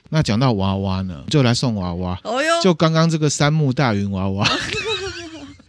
[0.08, 2.16] 那讲到娃娃呢，就来送娃娃。
[2.62, 4.48] 就刚刚这个三木大云娃娃，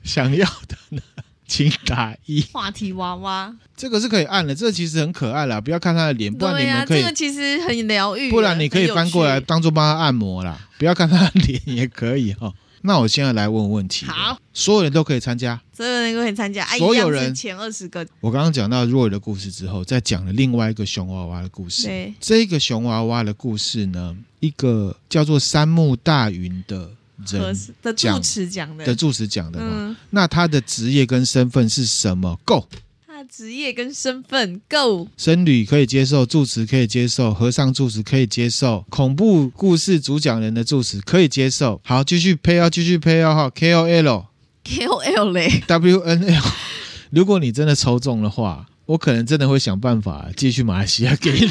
[0.08, 1.02] 想要的呢？
[1.46, 7.02] 请打一话题娃娃，这个是可以按的，这个其实很可爱啦，不要看他的脸，不然你们可以。
[7.02, 12.54] 这个其实很疗愈，不然你可以翻过来当做帮他按摩啦，不要看他的脸也可以哈。
[12.84, 18.06] 那我现在来问问题，好，所有人都可以参加，所有人都可以参加，所有人前二十个。
[18.20, 21.88] 我刚刚讲到若尔的故事之后，再讲了另外一个熊娃娃的故事。
[21.88, 26.91] 对，这个熊娃娃的故事呢，一个叫做三木大云的。
[27.25, 29.65] 人的住持讲的，的住持讲的嘛？
[29.69, 32.67] 嗯、那他的职业跟身份是什么？Go，
[33.08, 41.82] 他的职业跟身份 Go，僧侣可以接受，住持可以接受，和尚住持可以接受，恐怖故事主讲人的住持可以接受。
[41.84, 46.43] 好，继续配哦，继续配哦哈，K O L，K O L 嘞， W N L。
[47.10, 51.49] 如果你真的抽中的话，我可能真的会想办法寄去马来西亚给你。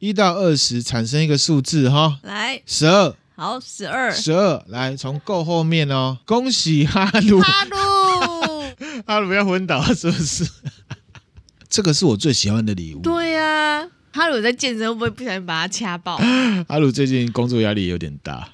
[0.00, 3.14] 一到二十产生一个数字哈，来十二。
[3.40, 6.18] 好，十二，十二，来从够后面哦。
[6.26, 10.46] 恭喜哈鲁，哈鲁， 哈鲁要昏倒是不是？
[11.66, 13.00] 这个是我最喜欢的礼物。
[13.00, 16.18] 对呀、啊，哈鲁在健身会不会不小心把他掐爆？
[16.68, 18.46] 哈鲁最近工作压力有点大。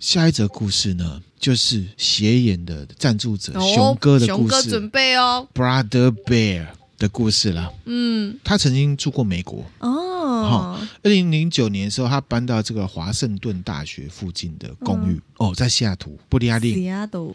[0.00, 4.48] 下一则故事呢，就是斜眼的赞助者、哦、熊哥的故事。
[4.48, 6.66] 熊哥准备哦，Brother Bear
[6.98, 7.70] 的故事啦。
[7.84, 9.64] 嗯，他曾经住过美国。
[9.78, 10.15] 哦。
[10.44, 15.12] 好，二零零九年的时候，他搬到这个华盛顿大学附近的公寓。
[15.14, 16.88] 嗯、哦，在西雅图，布利亚利。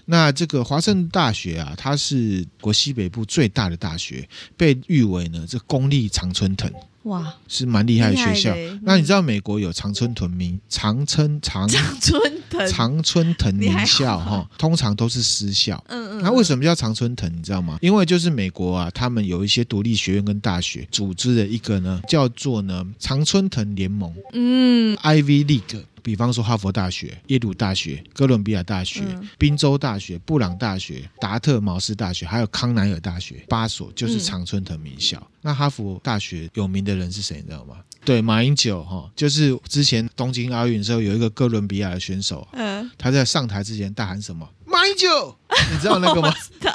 [0.06, 6.72] 那这个华盛顿大学啊，它是国西北部最大的大学，被誉为呢这公立常春藤。
[7.04, 8.56] 哇，是蛮厉害的学校。
[8.84, 15.84] 那你知道美国有常春藤名常春常常春藤常春藤名校哈，通常都是私校。
[15.88, 16.22] 嗯嗯。
[16.22, 17.32] 那为什么叫常春藤？
[17.36, 17.78] 你知道吗？
[17.82, 24.14] 因为就是美国啊，他们有一些独立学院跟大学组织的一个呢，叫做呢常春藤联盟。
[24.34, 25.82] 嗯，Ivy League。
[26.04, 29.02] 比方说，哈佛大学、耶鲁大学、哥伦比亚大学、
[29.38, 35.18] 宾州大学、布朗大学、达特茅斯大学，还有康奈尔大学，八所就是常春藤名校。
[35.20, 37.38] 嗯、那哈佛大学有名的人是谁？
[37.38, 37.78] 你知道吗？
[38.04, 44.48] 对，马英九哈，就是之前东京奥运的时候有一个哥伦比亚的选手，嗯，他在上台之前大喊什么？
[44.82, 45.38] 马英九，
[45.72, 46.32] 你知道那个吗？
[46.32, 46.74] 知道，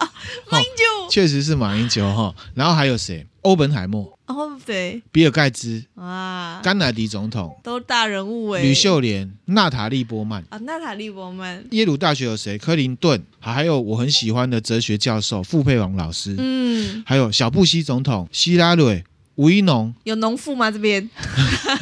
[0.48, 2.32] 马英九，确实是马英九哈。
[2.54, 3.26] 然后还有谁？
[3.42, 4.16] 欧本海默。
[4.26, 5.82] 哦，对，比尔盖茨。
[5.96, 7.58] 啊，甘乃迪总统。
[7.64, 10.44] 都大人物哎，吕秀莲、娜塔莉波曼。
[10.50, 12.56] 啊，娜塔莉波曼，耶鲁大学有谁？
[12.56, 19.02] 克林顿，还有我很喜欢的哲学教授傅佩王老师，嗯，还有小布希总统、希拉蕊、
[19.34, 20.70] 吴一农，有农妇吗？
[20.70, 21.10] 这边，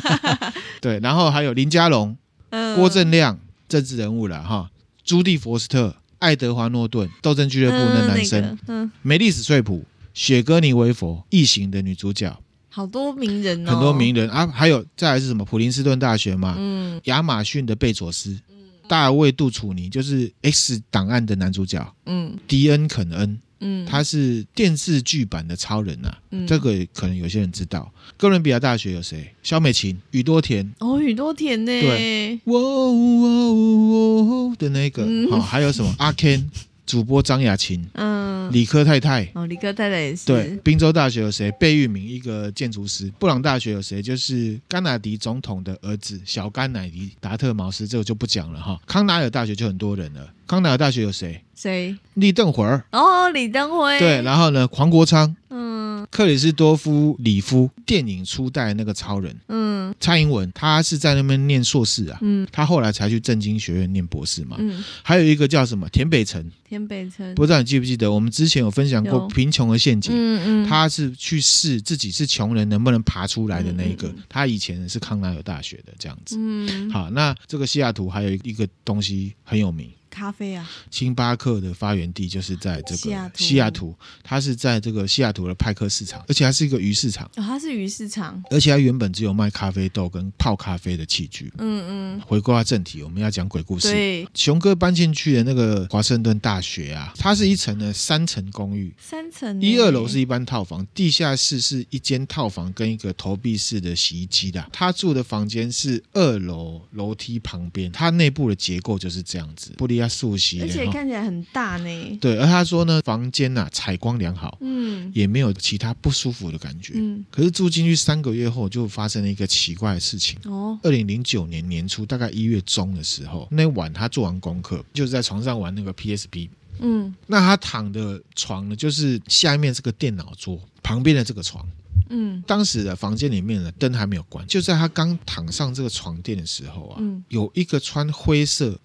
[0.81, 2.17] 对，然后还有林佳龙、
[2.49, 4.71] 嗯、郭正亮，政治人物了哈，
[5.05, 8.93] 朱蒂佛斯特、爱德华诺顿，斗争俱乐部的男生，嗯，那个、嗯。
[9.03, 9.85] 梅丽史翠普。
[10.15, 12.39] 雪歌尼维佛，异形的女主角，
[12.71, 15.45] 好多名人哦，很多名人啊，还有再来是什么？
[15.45, 18.55] 普林斯顿大学嘛，嗯，亚马逊的贝佐斯，嗯，
[18.87, 27.91] 大尔卫杜楚尼就是 X 档案的男主角，嗯，迪恩肯恩，嗯，他是电视剧版的超人啊，嗯，这个可能有些人知道。
[28.17, 29.33] 哥伦比亚大学有谁？
[29.43, 31.67] 肖美琴、宇多田，哦，宇多田呢？
[31.81, 35.95] 对，哇哇哇的那个，好，嗯，还有什么？
[35.99, 36.45] 阿 Ken。
[36.87, 40.27] 主播张雅琴，嗯，理科太太，哦，理科太太也是。
[40.27, 41.51] 对，宾州大学有谁？
[41.53, 43.11] 贝聿铭，一个建筑师。
[43.19, 44.03] 布朗大学有谁？
[44.03, 48.79] 就是甘乃迪总统的儿子，小甘乃迪达特茅斯，这个就不讲了哈。
[48.87, 50.29] 康奈尔大学就很多人了。
[50.47, 51.43] 康奈尔大学有谁？
[51.55, 51.97] 谁？
[52.15, 52.65] 李登辉。
[52.93, 53.99] 哦，李登辉。
[53.99, 55.74] 对，然后呢，黄国昌，嗯。
[56.11, 64.57] 克里斯多夫里夫电影初代那个超人，嗯蔡英文，他是在那边念硕士啊，嗯他后来才去政经学院念博士嘛。
[64.59, 70.13] 嗯，还有一个叫什么田北辰，田北辰，不知道你记不记得，我们之前有分享过贫穷的陷阱。
[70.15, 74.13] 嗯嗯，他是去试自己是穷人能不能爬出来的那一个。
[74.29, 76.37] 他以前是康奈尔大学的这样子。
[76.39, 83.95] 嗯好，那这个西雅图还有一个东西很有名，咖啡啊，星巴克的发源地就是在这个西雅图。
[84.23, 91.53] 它是在这个西雅图的派克市场，而且它是一个鱼市场，哦，它是鱼市场，而且它原本只有卖咖啡豆跟泡咖啡的器具。
[91.59, 93.91] 嗯嗯，回归到正题，我们要讲鬼故事。
[93.91, 104.65] 对，熊哥搬进去的那个华盛顿大学啊，它是一层的三层公寓，三层，一二楼是一般套房，地下室是一间套房跟一个投币式的洗衣机的。
[104.73, 116.93] 他住的房间是二楼楼梯旁边，它内部的结构就是这样子，不利亚素席而且看起来很大呢，对，而他说呢，房间呐、采光良好，嗯也没有其他不舒服的感觉。
[116.97, 120.39] 嗯，可是住进去三个月后，就发生了一个奇怪的事情。
[120.45, 126.49] 哦，二零零九年年初，大概一月中的时候，那晚他做完功课，就是在床上玩那个 PSP。
[126.81, 131.65] 嗯那他躺的床呢，就是下面这个电脑桌旁边的这个床。
[132.09, 132.43] 嗯。
[132.47, 134.47] 当时的房间里面的，灯还没有关。
[134.47, 137.23] 就在他刚躺上这个床垫的时候啊，嗯。
[137.29, 138.79] 有一个穿灰色、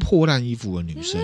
[0.00, 1.20] 破烂衣服的女生、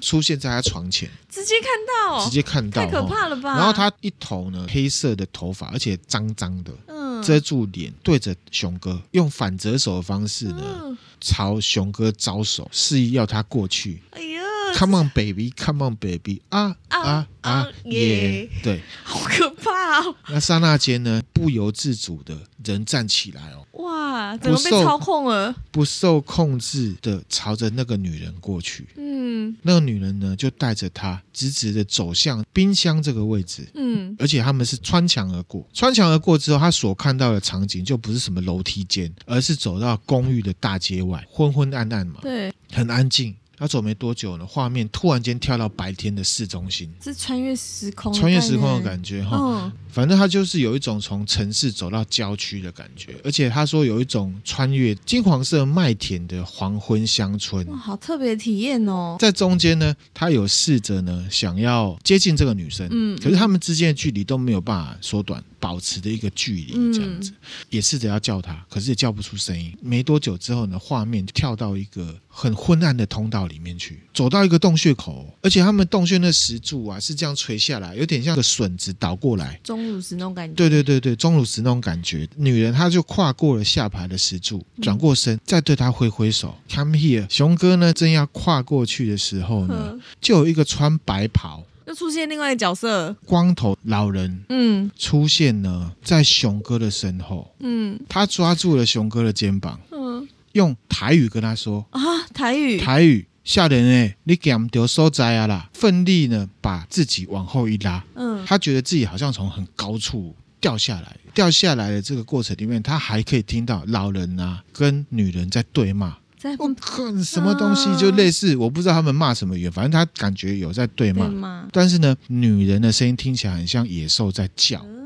[0.00, 1.70] 出现在他床前，直接看
[2.10, 3.56] 到，直接看到，太可怕了吧？
[3.56, 7.06] 然后他一头呢黑色的头发，而且脏脏的，嗯。
[7.22, 14.02] 遮住脸，对着熊哥用反折手的方式呢，嗯，朝熊哥招手，示意要他过去。
[14.10, 14.42] 哎呀，
[14.74, 18.50] Come on, baby, come on, baby，啊啊啊耶耶！
[18.62, 20.14] 对，好可怕哦！
[20.28, 25.54] 那刹那间呢，不由自主的人站起来哦，哇，怎么被操控了？
[25.70, 28.86] 不受控制的朝着那个女人过去。
[28.96, 33.66] 嗯那个女人呢，就带着他直直的走向冰箱这个位置。
[33.74, 43.34] 嗯而且他们是穿墙而过，穿墙而过之后，他所看到的场景就不是什么楼梯间，而是走到公寓的大街外，昏昏暗暗嘛，对，很安静。
[43.58, 49.36] 他走没多久呢，画面突然间跳到白天的市中心，是穿越时空，穿越时空的感觉哈。
[49.40, 57.66] 嗯反正他就是有一种从城市走到郊区的感觉，而且他说有一种穿越金黄色麦田的黄昏乡村。
[57.68, 59.16] 哇，好特别的体验哦。
[59.18, 67.32] 在中间呢，他有试着呢想要接近这个女生，嗯可是他们之间的距离都没有办法缩短，保持的一个距离这样子，
[67.70, 69.76] 也试着要叫他，可是也叫不出声音。
[69.82, 79.60] 没多久之后呢，画面就跳到一个很昏暗的通道里面去，走到一个洞穴口，而且他们洞穴那石柱啊是这样垂下来，有点像个笋子倒过来。
[79.64, 87.26] 钟乳石那种感觉，对对对对，钟乳石那种感觉，女人她就跨过了下排的石柱，转过身，再对他挥挥手，Come here。
[87.28, 102.00] 熊哥呢，正要跨过去的时候呢，嗯，就有一个穿白袍、又出现另外一个角色，光头老人嗯出现呢，在熊哥的身后，嗯他抓住了熊哥的肩膀，嗯用台语跟他说啊，
[102.34, 103.26] 台语，台语。
[103.44, 105.70] 吓人哎，你减掉所在啊啦！
[105.72, 116.16] 奋力呢，把自己往后一拉，嗯他觉得自己好像从很高处掉下来，掉下来的这个过程里面，他还可以听到老人啊跟女人在对骂。
[116.38, 121.68] 在我看什么东西就类似，我不知道他们骂什么语言，反正他感觉有在对骂。
[121.72, 124.80] 但是呢，女人的声音听起来很像野兽在叫。
[124.84, 124.96] 嗯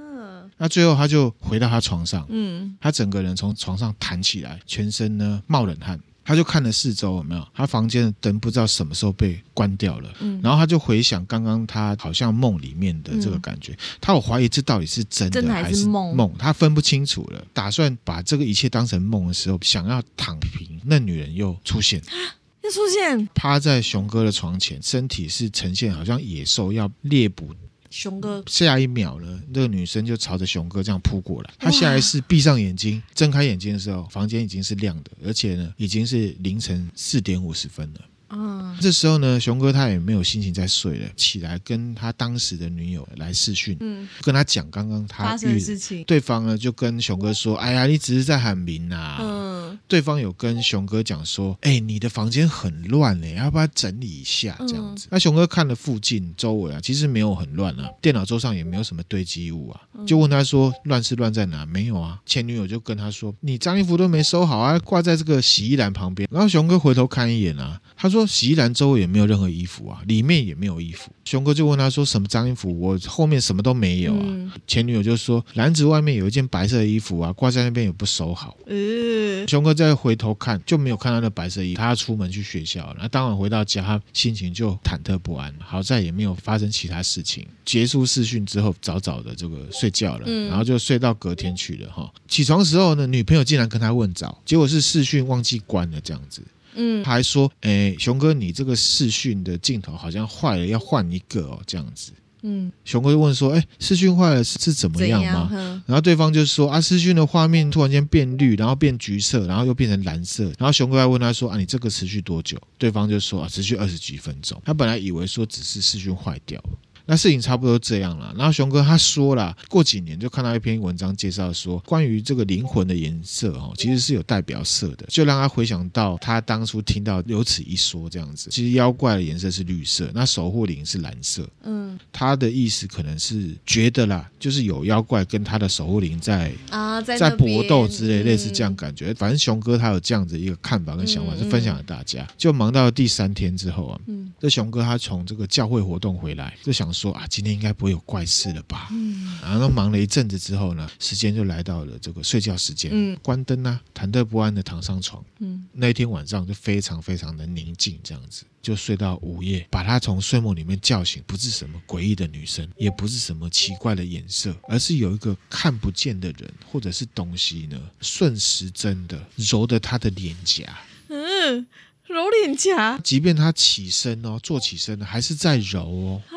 [0.63, 5.99] 那最后他就回到他床上，嗯他整个人从床上弹起来，全身呢冒冷汗。
[6.31, 10.09] 他就看了四周有没有，他房间的灯不知道什么时候被关掉了。
[10.21, 17.45] 嗯，然后他就回想刚刚他好像梦里面的这个感觉，他有怀疑这到底是真的还是梦梦，他分不清楚了。
[17.53, 22.01] 打算把这个一切当成梦的时候，想要躺平，那女人又出现，
[22.63, 27.53] 又出现趴在熊哥的床前，身体是呈现好像野兽要猎捕。
[27.91, 31.51] 熊哥，下一秒呢，那个女生就朝着熊哥这样扑过来。
[31.59, 38.01] 他下一次闭上眼睛，睁开眼睛的时候，房间已经是亮的，而且呢，已经是凌晨四点五十分了。
[38.31, 49.19] 嗯这时候呢，熊哥他也没有心情再睡了，起来跟他当时的女友来视讯，嗯，跟他讲刚刚他发生的事情，对方呢就跟熊哥说：“哎呀，你只是在喊名啊。
[49.21, 49.51] 嗯
[49.87, 55.07] 对方有跟熊哥讲说：“哎，你的房间很乱呢，要不要整理一下？”这样子。
[55.11, 62.21] 那熊哥看了附近周围啊，其实没有很乱啊，电脑桌上也没有什么堆积物啊，就问他说：“乱是乱在哪？”没有啊。
[62.27, 72.81] 前女友就跟他说：“你脏衣服都没收好啊，挂在这个洗衣篮旁边。”然后熊哥回头看一眼啊，他说：“洗衣篮周围也没有任何衣服啊，里面也没有衣服。”熊哥就问他说：“什么脏衣服？
[72.81, 74.25] 我后面什么都没有啊。
[74.25, 81.79] 嗯前女友就说：“篮子外面有一件白色的衣服啊，挂在那边也不收好。”嗯，熊哥再回头看，就没有看到那白色衣服。
[81.79, 82.97] 他要出门去学校了。
[83.01, 85.55] 那当晚回到家，他心情就忐忑不安。
[85.61, 87.47] 好在也没有发生其他事情。
[87.67, 92.11] 结束视讯之后，早早的这个睡觉了，然后就睡到隔天去了哈。
[92.27, 96.43] 起床时候呢，女朋友竟然跟他问早，结果是视讯忘记关了这样子。
[96.75, 102.13] 嗯，还说，哎，熊哥，你这个视讯的镜头好像坏了，要换一个哦，这样子。
[102.43, 105.83] 嗯，熊哥就问说，哎，视讯坏了是是怎么样吗？
[105.87, 110.45] 然后对方就说，啊，视讯的画面突然间变绿，然后变橘色，然后又变成蓝色。
[110.59, 112.57] 然后熊哥还问他说，啊，你这个持续多久？
[112.79, 114.59] 对方就说，啊，持续二十几分钟。
[114.65, 116.71] 他本来以为说只是视讯坏掉了。
[117.11, 128.49] 那事情差不多这样了，然后熊哥他说了，过几年就看到一篇文章介绍说，关于这个灵魂的颜色哦，其实是有代表色的，就让他回想到他当初听到有此一说这样子。
[128.51, 131.45] 其实妖怪的颜色是绿色，那守护灵是蓝色。
[131.65, 139.13] 嗯，他的意思可能是觉得啦，就是有妖怪跟他的守护灵在啊，在搏斗之类，类似这样感觉。
[139.15, 142.25] 反正熊哥他有这样子一个看法跟想法，是分享给大家。
[142.39, 147.13] 就忙到第三天之后啊，嗯，这熊哥他从这个教会活动回来，就想说。
[147.13, 148.89] 啊，今天应该不会有怪事了吧？
[148.93, 152.91] 嗯，然后忙了一阵子之后呢，时间就来到了这个睡觉时间。
[152.93, 155.25] 嗯，关灯啊，忐忑不安的躺上床。
[155.39, 170.79] 嗯，那一天晚上就非常非常的宁静，这样子就睡到午夜，把他从睡梦里面叫醒，不是什么诡异的女生，也不是什么奇怪的颜色，而是有一个看不见的人或者是东西呢，顺时针的揉着他的脸颊。
[171.09, 171.67] 嗯。
[172.07, 176.23] 揉脸颊，即便他起身哦，坐起身了，还是在揉哦。
[176.27, 176.35] 啊，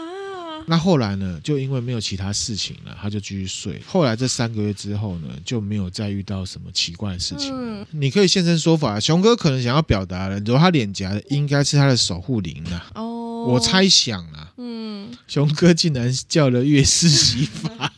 [0.66, 1.40] 那后来呢？
[1.44, 3.82] 就因为没有其他事情了，他就继续睡。
[3.86, 7.52] 后来这三个月之后呢，就没有再遇到什么奇怪的事情。
[7.54, 9.00] 嗯，你可以现身说法。
[9.00, 12.92] 熊哥可能想要表达的，揉他脸颊的应该是他的守护灵啊。
[12.96, 14.54] 哦，我猜想啊。
[14.58, 17.92] 嗯，熊哥竟然叫了月式洗发。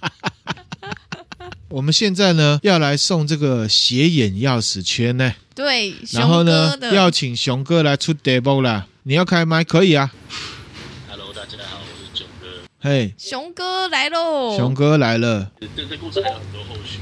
[1.69, 5.33] 我们现在呢，要来送这个斜眼钥匙圈呢。
[5.53, 8.87] 对，然后呢，要请熊哥来出 demo 啦。
[9.03, 10.11] 你要开麦可以啊。
[11.07, 12.47] Hello，大家好，我是熊哥。
[12.85, 14.55] 嘿，熊哥来喽！
[14.55, 15.51] 熊哥来了。
[15.75, 16.99] 这这故事还有很多后续，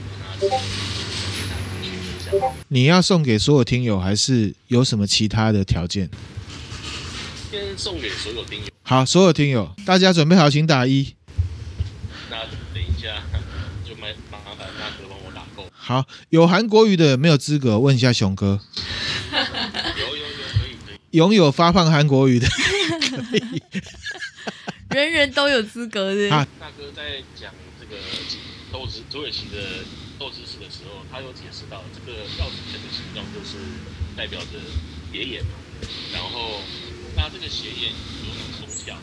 [2.70, 6.10] 你要送给所有听友，还是有什么其他的条件？
[7.52, 8.66] 先送给所有听友。
[8.84, 11.14] 好，所有听友，大家准备好，请打一。
[12.30, 12.38] 那
[12.74, 13.18] 等一下
[13.86, 18.62] 就麻麻烦大哥帮我打够好，有韩国语的没有资格，问一下熊哥。
[20.00, 20.98] 有有有，可以可以。
[21.12, 22.48] 拥有发胖韩国语的
[23.28, 23.62] 可以。
[24.94, 26.30] 人人都有资格的。
[26.30, 27.98] 大哥在讲这个
[28.72, 29.84] 豆知土耳其的
[30.20, 33.58] 豆知识的时候，他有解释到这个钥匙圈的形状就是
[34.16, 34.60] 代表着
[35.12, 35.44] 斜眼，
[36.14, 36.62] 然后
[37.16, 37.92] 那这个邪眼
[38.28, 38.96] 有两种角，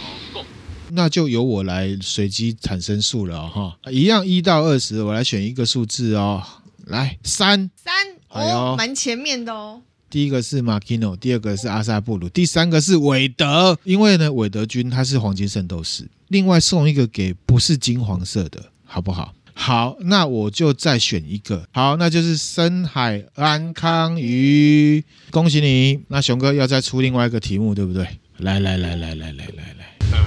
[0.00, 0.44] 好够。
[0.90, 6.42] 那就由我来随机产生数了哈、哦，一样一到二十，我来选一个数字哦。
[6.86, 7.94] 来三三，
[8.28, 9.80] 哦，蛮前面的哦。
[10.12, 13.78] 第一个是马基诺，第二个是阿萨布鲁，第三个是韦德。
[13.82, 16.06] 因为呢，韦德君他是黄金圣斗士。
[16.28, 19.34] 另外送一个给不是金黄色的，好不好？
[19.54, 21.66] 好，那我就再选一个。
[21.72, 25.02] 好，那就是深海安康鱼。
[25.30, 25.98] 恭喜你。
[26.08, 28.06] 那熊哥要再出另外一个题目，对不对？
[28.36, 29.96] 来来来来来来来来。
[30.10, 30.18] 那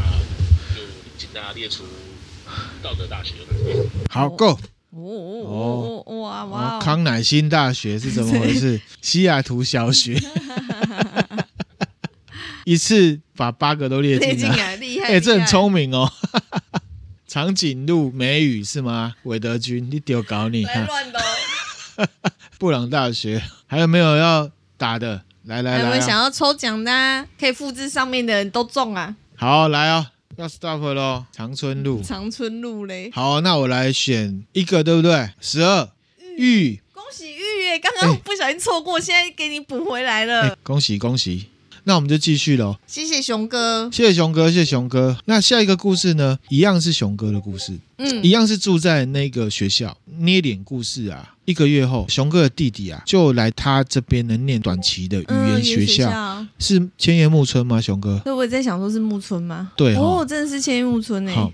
[0.75, 0.81] 就
[1.15, 1.83] 请大家列出
[2.81, 3.35] 道德大学。
[4.09, 4.57] 好，Go。
[5.03, 6.79] 哦哦哇哇！
[6.79, 8.79] 康乃馨大学是怎么回事？
[9.01, 10.17] 西雅图小学。
[12.63, 15.07] 一次把八个都列进来，厉害！
[15.09, 16.11] 哎，这很聪明哦。
[17.27, 19.15] 长颈鹿美语是吗？
[19.23, 20.85] 韦德君，你丢搞你看。
[20.85, 21.19] 乱的。
[22.57, 25.21] 布朗大学还有没有要打的？
[25.43, 27.27] 来来来，有没有想要抽奖的？
[27.39, 29.15] 可以复制上面的人都中啊！
[29.35, 30.07] 好，来哦。
[30.37, 32.01] 要 stop 喽，长春路。
[32.03, 33.09] 长春路嘞。
[33.13, 35.29] 好，那我来选一个，对不对？
[35.39, 35.89] 十二
[36.37, 36.81] 玉。
[36.93, 37.79] 恭喜玉耶！
[37.79, 40.57] 刚刚不小心错过，现在给你补回来了。
[40.63, 41.47] 恭喜恭喜！
[41.85, 42.75] 那我们就继续喽。
[42.85, 45.17] 谢谢熊哥，谢谢熊哥，谢谢熊哥。
[45.25, 46.37] 那下一个故事呢？
[46.49, 47.73] 一样是熊哥的故事。
[47.97, 49.95] 嗯，一样是住在那个学校。
[50.17, 51.31] 捏脸故事啊。
[51.45, 57.79] 一个月后，熊哥的弟弟啊，就来他这边能念短期的语言学校，嗯、学校是千叶木村吗？
[57.79, 59.71] 熊哥，那我也在想说，是木村吗？
[59.77, 61.53] 对哦，哦，真的是千叶木村哎。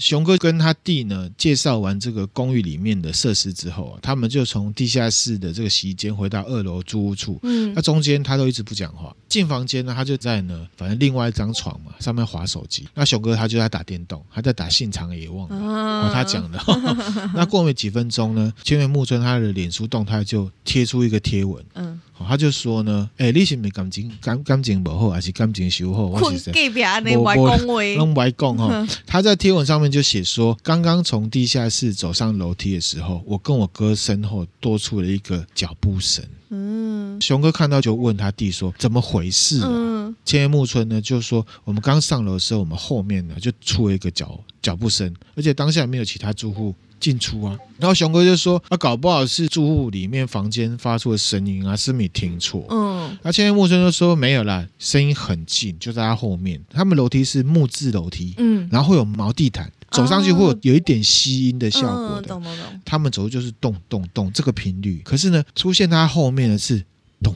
[0.00, 7.38] 熊哥跟他弟呢介绍完这个公寓里面的设施之后啊，他们就从地下室的这个洗衣间回到二楼租屋处。
[7.42, 9.14] 嗯，那中间他都一直不讲话。
[9.28, 12.88] 进房间呢，他就在呢，反正另外一张床嘛，上面划手机。
[12.94, 15.46] 那熊哥他就在打电动，他在打信长野望。
[15.48, 16.58] 啊、哦，他讲的。
[17.36, 21.62] 那过没几分钟呢，千叶木村他的脸书动态就贴出一个贴文。
[21.74, 22.00] 嗯。
[22.26, 26.06] 他就说呢，哎、欸，你是不是感情感感情不好，还是感情修好？
[26.06, 26.70] 我是谁？
[27.16, 28.86] 我外公，弄外公哈。
[29.06, 36.24] 他在贴文上面面就写说，刚刚从地下室走上楼梯的时候，我跟我哥身后多出了一个脚步声。
[36.50, 56.62] 嗯，熊哥看到就问他弟说：“怎么回事啊？”嗯，千叶木村呢就说：“我们刚上楼的时候，我们后面呢就出了一个脚脚步声，而且当下没有其他住户。”进出啊，然后熊哥就说：“啊，搞不好是住户里面房间发出的声音啊，是没听错。”嗯，那千叶木村就说：“没有啦，声音很近，就在他后面。
[56.70, 62.28] 他们楼梯是木质楼梯，嗯，然后会有毛地毯，走上去会有有一点吸音的效果的。
[62.28, 62.80] 懂懂懂。
[62.84, 66.84] 他们走的就是咚咚咚这个频率，可是呢，出现他后面的是
[67.22, 67.34] 咚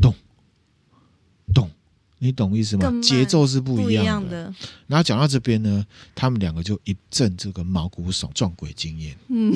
[0.00, 0.12] 咚
[1.54, 1.70] 咚。”
[2.18, 2.92] 你懂意思吗？
[3.02, 4.52] 节奏是不一样的。
[4.86, 9.54] 然后讲到这边呢，他们两个就一阵这个毛骨悚撞鬼经验，嗯，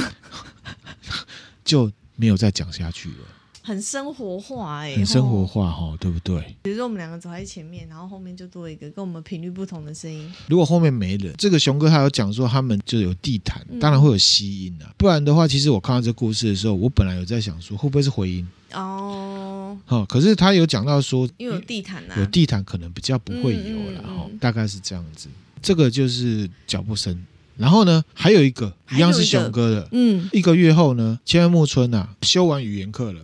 [1.64, 3.16] 就没有再讲下去了。
[3.64, 6.56] 很生活化哎、欸，很生活化哈，对不对？
[6.62, 10.28] 比如说我们两个走在前面，然后后面就多一个跟我们频率不同的声音。
[10.48, 14.90] 如果后面没人，这个熊哥他有讲说他们就有地毯，当然会有吸音啊。
[14.98, 19.41] 不然的话，其实我看到这故事的时候，我本来有在想说会不会是回音哦。
[19.88, 25.28] 哦，可是他有讲到说，因为有地毯啊，有地毯可能比较不会有了哈，大概是这样子。
[25.60, 27.24] 这个就是脚步声，
[27.56, 33.20] 然后呢，还有一个一样是熊哥的，嗯，一个月后呢，千叶木村啊修完语言课了，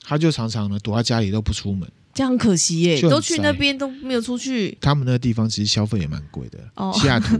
[0.00, 1.86] 他就常常呢躲在家里都不出门。
[2.18, 4.76] 这样很可惜耶，都去那边都没有出去。
[4.80, 6.58] 他们那个地方其实消费也蛮贵的。
[6.74, 7.36] 哦，西雅图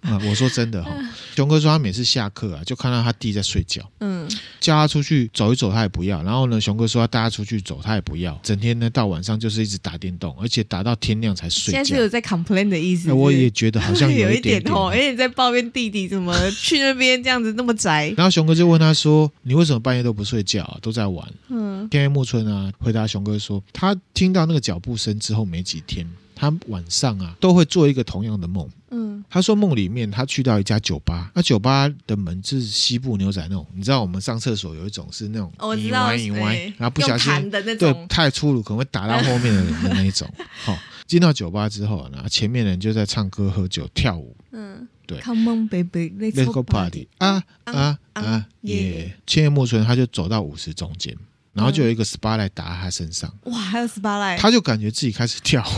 [0.00, 0.90] 啊，我说真的哈，
[1.36, 6.20] 熊哥说他每次下课啊，就看到他弟在睡觉，嗯，叫他出去走一走，他也不要。
[6.24, 8.36] 然后呢，熊哥说他带他出去走，他也不要。
[8.42, 11.78] 整天呢到晚上就是一直打电动，而且打到天亮才睡觉。
[11.78, 13.12] 现在是有在 complain 的意思。
[13.12, 18.12] 我也觉得好像有一点 哦，有点在抱怨弟弟怎么去那边这样子那么宅。
[18.16, 20.76] 然后熊哥就问他说：“你为什么半夜都不睡觉啊？
[20.82, 26.04] 都在玩？”嗯，天黑木村啊回答熊哥说：“他听到那个脚步。”声之后没几天，
[26.34, 28.68] 他晚上啊都会做一个同样的梦。
[28.90, 40.28] 嗯，他说梦里面他去到一家酒吧，那酒吧的门就是西部牛仔那种，你知道我们上厕所有一种是那种一弯一弯，然后不小心对太粗鲁可能会打到后面的人的那一种。
[40.64, 44.34] 好、 哦，进到酒吧之后，然后前面的人就在唱歌、喝酒、跳舞。
[44.50, 49.14] 嗯，对，Come on baby，Let's go party 啊啊啊耶！
[49.26, 51.14] 千叶木村他就走到舞池中间。
[51.58, 55.60] 然后就有一个 spotlight 打在他身上，哇，还有 spotlight，他就感觉自己开始跳。
[55.60, 55.72] 舞，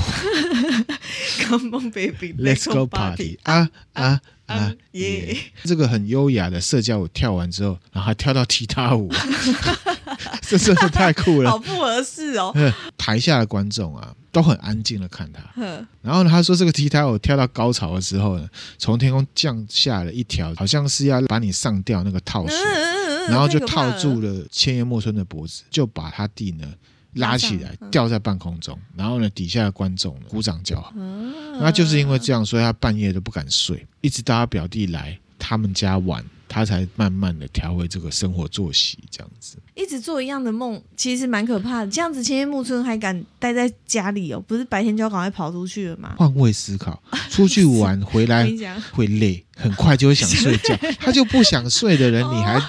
[1.48, 5.36] Come on baby，Let's go party，啊啊啊耶！
[5.64, 9.10] 这个很优雅的社交舞跳完之后，然后还跳到踢踏舞，
[10.42, 12.54] 这真是太酷了，好不合适哦。
[12.98, 15.40] 台下的观众啊，都很安静的看他。
[16.02, 22.56] 然后呢，他说这个踢踏舞跳到高潮的时候呢，从天空降下了一条，好像是要把你上吊那个套索。
[23.30, 26.66] 然后就套住了千叶木村的脖子，就把他弟呢
[27.14, 28.78] 拉起来，吊在半空中。
[28.96, 30.92] 然后呢，底下的观众鼓掌叫好。
[31.60, 38.98] 那就是因为这样，所以他半夜都不敢睡，一直到他表弟来他们家玩，他才慢慢的调回这个生活作息。
[39.10, 41.90] 这样子，一直做一样的梦，其实蛮可怕的。
[41.90, 44.42] 这样子，千叶木村还敢待在家里哦？
[44.46, 46.14] 不是白天就要赶快跑出去了吗？
[46.16, 48.48] 换位思考，出去玩回来
[48.92, 50.76] 会累，很快就会想睡觉。
[51.00, 52.62] 他就不想睡的人，你还？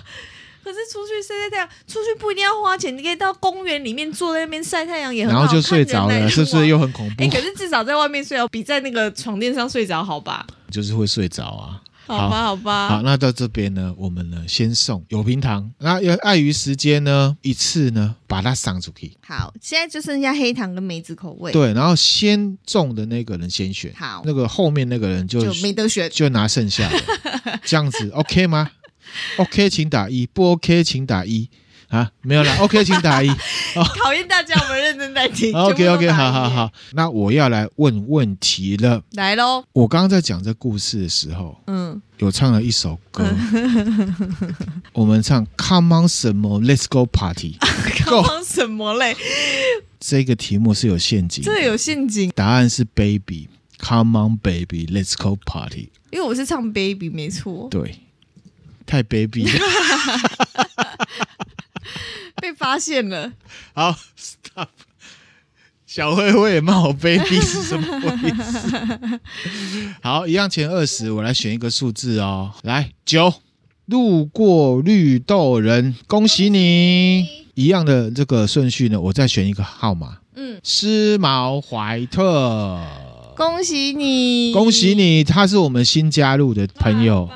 [0.63, 5.39] 可是出去晒晒太阳，出去不一定要花钱，你可以到公园里面坐在那边晒太阳也很好。
[5.39, 7.15] 然后就睡着了，是不是又很恐怖？
[7.23, 10.45] 哎、欸，可是至少在外面睡，要比在那个床垫上睡着好吧？
[10.69, 11.81] 就是会睡着啊。
[12.07, 12.89] 好吧，好吧。
[12.89, 15.71] 好，那到这边呢，我们呢先送有平糖。
[15.77, 19.13] 那要碍于时间呢，一次呢把它赏出去。
[19.25, 21.53] 好，现在就剩下黑糖跟梅子口味。
[21.53, 23.93] 对，然后先中的那个人先选。
[23.95, 27.59] 好，那个后面那个人就就没得选，就拿剩下的。
[27.63, 28.69] 这样子 OK 吗
[29.37, 31.49] ？OK，请打一；不 OK，请打一。
[31.89, 32.55] 啊，没有了。
[32.59, 33.27] OK，请打一。
[33.75, 35.53] 哦、讨厌大家，我们认真在听。
[35.53, 36.71] OK，OK， 好好好。
[36.93, 39.03] 那我要来问问题了。
[39.11, 39.65] 来喽！
[39.73, 43.25] 我刚刚在讲这故事的时候，嗯，有唱了一首歌。
[43.53, 44.35] 嗯、
[44.93, 49.17] 我们唱 Come on 什么？Let's go party！Come on 什么嘞？
[49.99, 51.43] 这个题目是有陷阱。
[51.43, 52.31] 这有陷阱。
[52.33, 53.49] 答案是 Baby。
[53.79, 55.89] Come on baby，Let's go party。
[56.11, 57.67] 因为我是唱 Baby，没错。
[57.69, 57.99] 对。
[58.85, 59.59] 太卑鄙了，
[62.41, 63.33] 被发现了。
[63.73, 64.67] 好，Stop。
[65.85, 67.85] 小灰灰也骂我卑鄙是什么
[68.23, 69.19] 意思？
[70.01, 72.53] 好，一样前二十，我来选一个数字哦。
[72.63, 73.33] 来九，
[73.87, 77.41] 路过绿豆人，恭喜你。
[77.55, 80.19] 一样的这个顺序呢，我再选一个号码。
[80.35, 82.79] 嗯，施毛怀特，
[83.35, 87.29] 恭喜你，恭喜你，他是我们新加入的朋友。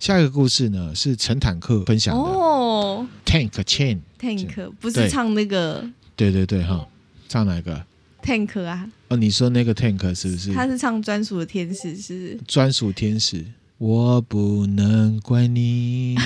[0.00, 2.20] 下一个故事呢是陈坦克分享的。
[2.20, 6.32] 哦，Tank Chain Tank 不是唱那个，对。
[6.32, 6.88] 对对哈，
[7.28, 7.84] 唱哪个
[8.22, 8.90] ？Tank 啊。
[9.08, 10.54] 哦，你说那个 Tank 是不是？
[10.54, 13.44] 他是唱专属的天使，是专属天使。
[13.76, 16.16] 我不能怪你。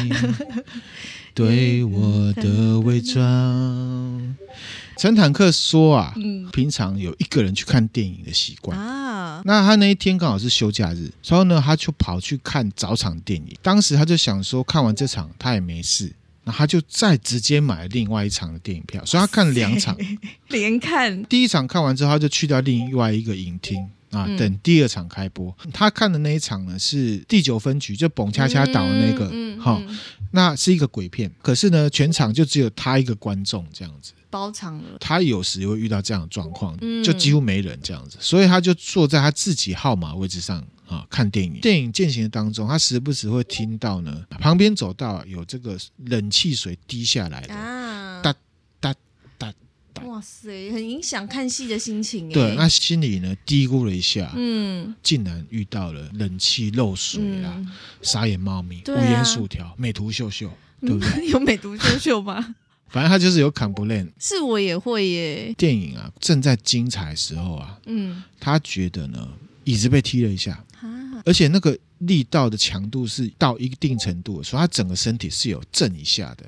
[1.35, 4.37] 对我的伪装。
[4.97, 9.43] 陈坦克说啊，嗯，平常有一个人去看电影的习惯啊。
[9.45, 13.57] 那他那一天刚好是休假日，然后呢，他就跑去看早场电影。
[13.63, 16.13] 当时他就想说，看完这场他也没事，
[16.45, 19.97] 那他就再直接买另外一场的电影票，所以他看两场，
[20.49, 21.25] 连看。
[21.25, 25.55] 第一场看完之后，他就去到另外一个影厅啊，等第二场开播。
[25.73, 29.83] 他看的那一场呢是第九分局，就蹦恰恰岛的那个，好，
[30.31, 34.13] 那是一个鬼片，可是呢，全场就只有他一个观众这样子。
[34.35, 41.61] 包场了，他有时会遇到这样的状况，就几乎没人这样子，所以他就坐在他自己号码位置上啊看电影。
[41.61, 48.35] 电影进行的当中，他时不时会听到呢，旁边走道有这个冷气水滴下来的啊，哒
[48.81, 48.93] 哒
[49.39, 49.55] 哒
[49.93, 52.29] 哒，哇塞，很影响看戏的心情。
[52.31, 57.65] 对，那心里呢嘀咕了一下，嗯，竟然遇到了冷气漏水啦，
[58.03, 61.29] 傻眼猫咪，五颜薯条，美图秀秀，对不对？
[61.31, 62.57] 有美图秀秀吗？
[62.89, 65.55] 反正他就是有 complain，是我也会耶。
[65.59, 69.29] 电影啊，正在精彩的时候啊，嗯，他觉得呢，
[69.65, 76.45] 椅子被踢了一下，啊，而且那个力道的强度是到一定程度，所以他整个身体是有震一下的。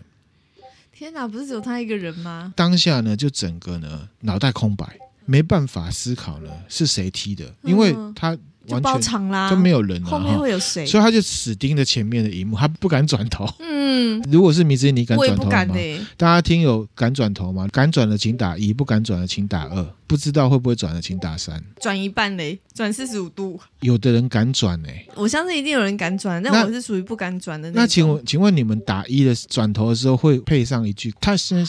[0.93, 2.53] 天哪，不是只有他一个人吗？
[2.57, 8.39] 当下呢，就整个呢脑袋空白，没办法思考呢是谁踢的，因为他。
[8.67, 10.85] 就包场啦，就没有人了，后面会有谁？
[10.85, 13.49] 所以他就死盯着前面的荧幕，他不敢转头。
[13.61, 15.51] 嗯，如果是迷之音，你敢转头吗？
[15.75, 16.01] 欸。
[16.17, 17.69] 大家听有敢转头吗？
[17.73, 19.87] 敢转的请打一，不敢转的请打二。
[20.09, 21.61] 不知道会不会转的请打三。
[21.81, 23.59] 转一半嘞，转四十五度。
[23.81, 27.81] 有的人敢转呢，我相信一定有人敢转，但我是属于不敢转的那。
[27.81, 31.65] 那请问，请问你们打一的转头的时候会配上一句“他是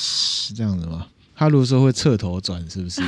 [0.56, 1.08] 这样子吗？”
[1.38, 3.00] 他如果说会侧头转，是不是？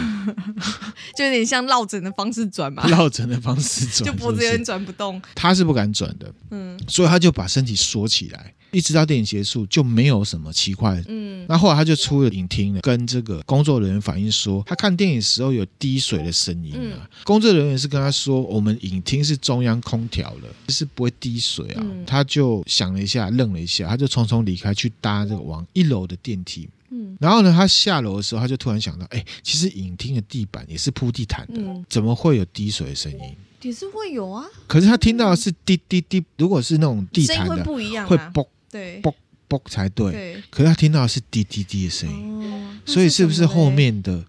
[1.17, 2.85] 就有点像落枕的方式转嘛？
[2.87, 5.19] 落枕的方式转， 就脖子有点转不动。
[5.33, 11.03] 他是不敢转的，嗯，所以他就把身体缩起来，一直到电影结束就没有什么奇怪。
[11.07, 16.77] 嗯，那后来他就出了影厅了，跟这个工作人员反映说，他看电影的时候有滴水的声音啊。
[16.77, 21.81] 嗯、工作人员是跟他说，我们影厅是中央空调了，是不会滴水啊。
[21.83, 26.69] 嗯、他就想了一下，愣了一下，他就匆匆离开去搭这个往一楼的电梯。
[26.91, 33.35] 嗯，然后呢，他下楼的时候，他就突然想到，哎，其实影厅的地板也是铺地毯的，嗯、怎么会有滴水的声音？
[33.61, 34.45] 也是会有啊。
[34.67, 39.13] 可是他听到的是滴滴滴，如果是那种地毯的，会不一样、啊，会啵，对，啵
[39.49, 40.11] 啵才对。
[40.13, 44.23] 对，可是他听到的是滴滴滴的声音，哦、所以是不是后面的？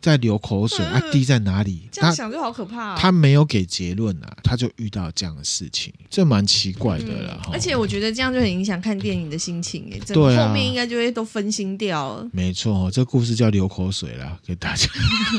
[0.00, 1.88] 在流口水，啊滴在哪里？
[1.92, 2.96] 这样想就好可怕。
[2.96, 7.40] 他没有给结论啊，他就遇到这样的事情，这蛮奇怪的了。
[7.52, 12.28] 而且我觉得这样就很影响看电影的心情哎，对，后面应该就会都分心掉了。
[12.32, 14.88] 没错，这故事叫流口水了，给大家。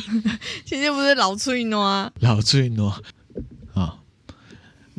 [0.64, 3.02] 今天不是老翠诺啊， 老翠诺啊。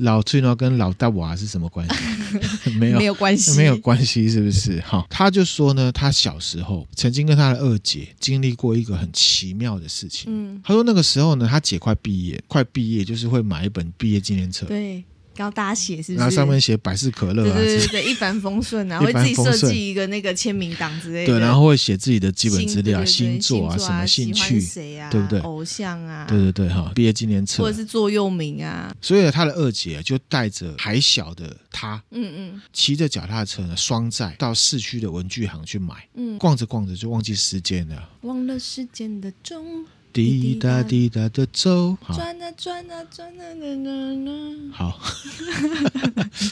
[0.01, 2.71] 老崔呢跟老大娃是什么关系？
[2.79, 4.81] 没有，没有关系，没有关系，是不是？
[4.81, 10.27] 哈，他就说呢，他小时候曾经跟他的二姐经历过一个很奇妙的事情。
[10.29, 14.67] 嗯，他说那个时候呢，他姐快毕业，快毕业就是会买一本毕业纪念册。
[14.67, 15.05] 对。
[15.41, 16.15] 要大家写是不是？
[16.17, 21.33] 然后上面写百事可乐啊，对对对，一帆风顺啊， 会自己设计一个那个签名档之类的。
[21.33, 25.41] 对，然后会写自己的基本资料，星座啊，什么兴趣，谁啊，对不对？
[25.41, 28.95] 偶像啊，对对对哈，毕业纪念册或者是座右铭啊。
[29.01, 39.85] 所以他的二姐就带着还小的他，嗯嗯，骑着脚踏车呢，双载到市区的文具行去买，嗯，逛着逛着就忘记时间了，忘了时间的钟。
[40.13, 45.01] 滴答滴答的走，好，转啊转啊转啊，好，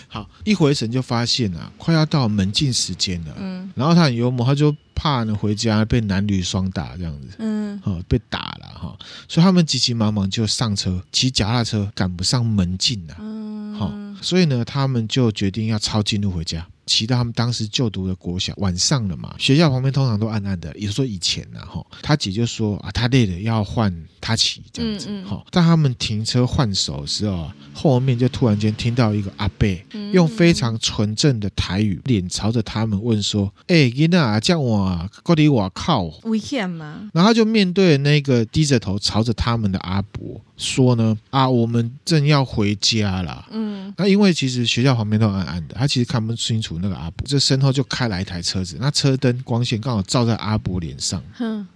[0.09, 8.97] 好，一回神就发现啊，快要到门禁时间了，嗯，然后他很幽默，他就怕呢回家被男女双打这样子，嗯，哦，被打了哈，
[9.29, 13.93] 所以他们急急忙忙就上车，骑脚踏车赶不上门禁了，嗯，好，
[14.23, 16.67] 所以呢，他们就决定要抄近路回家。
[16.89, 20.75] 骑到他们当时就读的国小，晚上了嘛，学校旁边通常都暗暗的。
[20.75, 25.45] 也就是说以前呢，哈，他姐就说啊，他累了要换他骑这样子，哈。
[25.53, 29.69] 在他们停车换手的时候，后面就突然间听到一个阿伯
[30.13, 40.41] 用非常纯正的台语，脸朝着他们问说：“哎，囡仔，叫我过来我靠，危险吗？”然后他就面对那个低着头朝着他们的阿伯。
[40.59, 43.47] 说呢啊，我们正要回家了。
[43.51, 47.25] 嗯，那因为其实学校旁边都暗暗的，他其实看不清楚那个阿伯。
[47.27, 51.23] 这身后就开来一台车子，那车灯光线刚好照在阿伯脸上。
[51.35, 51.67] 哼，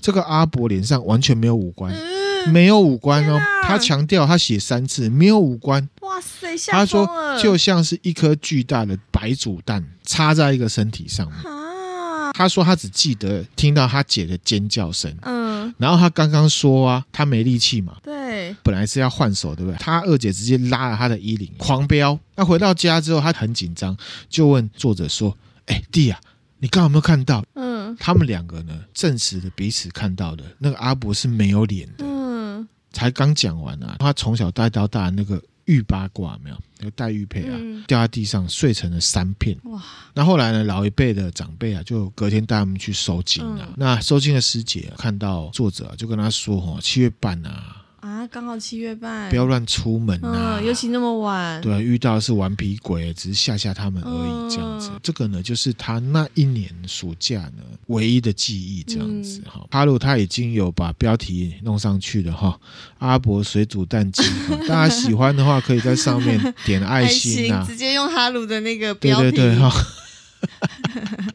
[0.00, 3.36] 这个阿伯脸上完全没有五官，嗯、没有五官哦。
[3.36, 5.88] 啊、他强调，他写三次没有五官。
[6.02, 6.54] 哇塞。
[6.68, 7.08] 他说
[7.42, 11.36] 就像是一颗巨大的白煮蛋插在一个身体上面。
[11.50, 15.14] 啊、他说他只记得听到他姐的尖叫声。
[15.22, 15.74] 嗯。
[15.78, 18.14] 然后他刚刚说啊，他没力气嘛，对，
[18.62, 19.78] 本来是要换手，对不对？
[19.78, 22.18] 他二姐直接拉了他的衣领，狂飙。
[22.34, 23.96] 那回到家之后，他很紧张，
[24.28, 26.20] 就问作者说：“哎，弟啊，
[26.58, 27.44] 你刚刚有没有看到？
[27.54, 32.04] 嗯，他们两个呢，证实了彼此看到的那个阿伯是没有脸的。
[32.04, 39.58] 嗯，才刚讲完啊，他从小带到大那个。”玉八卦没有，那个黛玉佩啊，嗯、掉在地上碎成了三片。
[39.64, 39.82] 哇！
[40.14, 43.66] 那后来呢，老一辈的长辈啊，就隔天带他们去收金啊。
[43.70, 47.82] 嗯、那收金的师姐、啊、看到作者、啊，就跟他说：“哦，七月半啊。”
[48.26, 51.60] 啊，刚好七月半，不要乱出门呐、啊嗯，尤其那么晚。
[51.60, 54.90] 对，遇到的是顽皮鬼，只是吓吓他们而已，这样子。
[54.92, 59.64] 嗯、这个呢，就是他那一年暑假呢唯一的记忆，这样子哈。
[59.70, 62.58] 哈鲁、嗯、他已经有把标题弄上去了哈，
[62.98, 64.22] 阿伯水煮蛋鸡，
[64.66, 69.30] 大家喜欢的话可以在上面点爱心啊，直接用哈鲁的那个标题。
[69.30, 69.70] 对对对哈。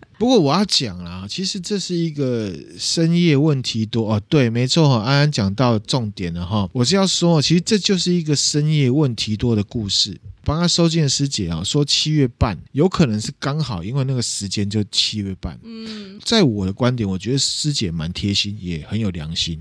[0.21, 4.21] 不过我要讲啦，其实这是一个深夜问题多哦。
[4.29, 6.69] 对，没错哈，安安讲到重点了哈。
[6.73, 10.15] 我是要说，其实这就是一个深夜问题多的故事。
[10.43, 15.59] 帮他收件的师姐啊，说七月半有可能是刚好，因为那个时间就七月半。
[15.63, 19.59] 嗯，在我的观点，我觉得师姐蛮贴心，也很有良心。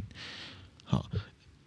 [0.84, 1.10] 好。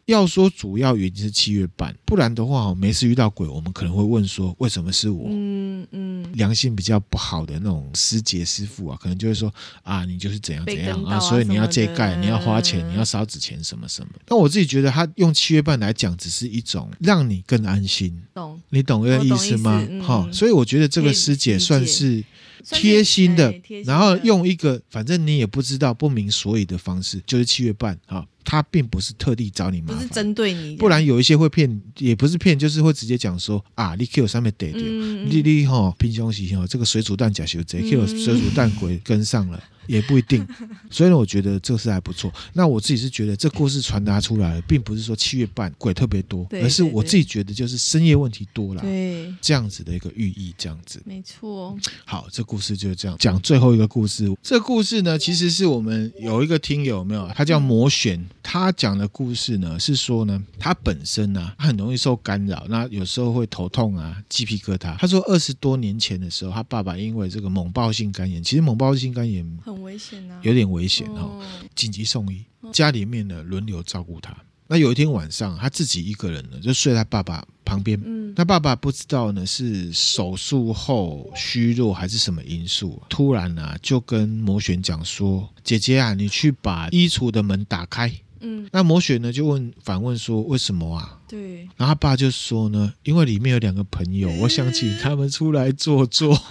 [0.05, 5.27] 要说主要原因是七月半，不然的话，没事遇到鬼，我们可能会问说为什么是我？
[5.29, 14.09] 嗯嗯，良心比较不好的那种师姐师傅啊，可能就会说啊，你就是怎样怎样啊，啊，所以你要借盖，你要花钱，你要烧纸钱什么什么。
[14.25, 18.21] 但我自己觉得，他用七月半来讲，只是一种让你更安心。
[18.33, 18.61] 懂？
[18.69, 19.81] 你懂这个意思吗？
[20.01, 22.23] 好，嗯，所以我觉得这个师姐算是
[22.63, 23.53] 贴心的，
[23.85, 28.25] 然后用一个反正你也不知道不明所以的方式，就是七月半啊。
[28.45, 39.63] 他并不是特地找你麻烦，不是针对你，不然有一些会骗，也不是骗，就是会直接讲说啊，你 Q 上面得掉，你你哈平胸型哈，这个水煮蛋假修贼 Q 水煮蛋鬼跟上了。
[39.87, 40.45] 也不一定，
[40.89, 42.31] 所以呢，我觉得这个是还不错。
[42.53, 51.01] 那我自己是觉得这故事传达出来了，并不是说七月半鬼特别多，而是我自己觉得就是深夜问题多了，对，这样子的一个寓意，这样子。
[51.05, 51.77] 没错。
[52.05, 53.39] 好，这故事就是这样讲。
[53.41, 64.95] 最后一个故事，这故事呢，其实是我们有一个听友没有，他叫魔选，他讲的故事呢是说呢，他本身呢很容易受干扰，那有时候会头痛啊，鸡皮疙瘩。
[64.97, 69.43] 他说二十多年前的时候，他爸爸因为这个猛暴性肝炎，其实猛暴性肝炎。
[69.73, 71.43] 很危险啊，有点危险哦，
[71.75, 74.35] 紧急送医，家里面呢轮流照顾他。
[74.67, 78.01] 那有一天晚上，他自己一个人呢，就睡在爸爸旁边。
[78.03, 96.33] 嗯，他爸爸不知道呢是手术后虚弱还是什么因素，突然呢就跟魔玄讲说：“姐姐啊，你去把衣橱的门打开。”嗯，那魔玄呢就问反问说：“为什么啊？”对，然后他爸就说呢：“因为里面有两个朋友，我想请他们出来坐坐。
[96.35, 96.49] ”好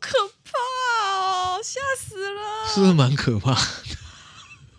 [0.00, 0.10] 可。
[2.74, 3.60] 是不是蛮可怕的？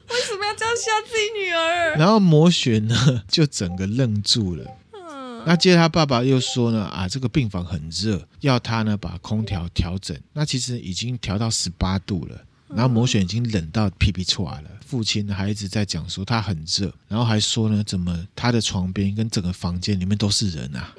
[0.09, 1.95] 为什么要这样吓自己女儿？
[1.97, 4.65] 然后魔玄呢，就整个愣住了。
[4.91, 10.17] 嗯，那接着他爸爸又说呢，啊，这个病房很热，要他呢把空调调整。
[10.33, 12.37] 那其实已经调到十八度了，
[12.67, 14.69] 然后魔玄已经冷到屁屁出来了。
[14.85, 20.93] 父亲还一直在讲说他很热，然后还说呢，怎么他的床边跟整个房间里面都是人啊？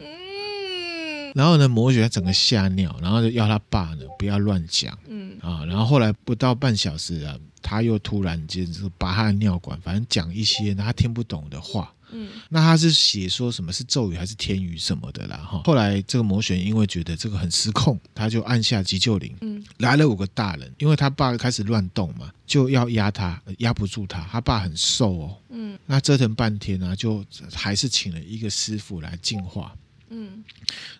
[1.36, 5.36] 然后呢，魔玄整个吓尿，然后就要他爸呢不要乱讲，嗯。
[5.42, 15.60] 啊，然后后来不到半小时啊，他又突然间就拔他的尿管，反正讲一些他听不懂的话，嗯，那他是写说什么是咒语还是天语什么的啦哈。
[15.66, 27.22] 后来这个魔玄因为觉得这个很失控，他就按下急救铃，嗯，来了五个大人，因为他爸开始乱动嘛，就要压他，压不住他，他爸很瘦哦，嗯，那折腾半天呢，就
[27.52, 29.76] 还是请了一个师傅来净化。
[30.08, 30.44] 嗯，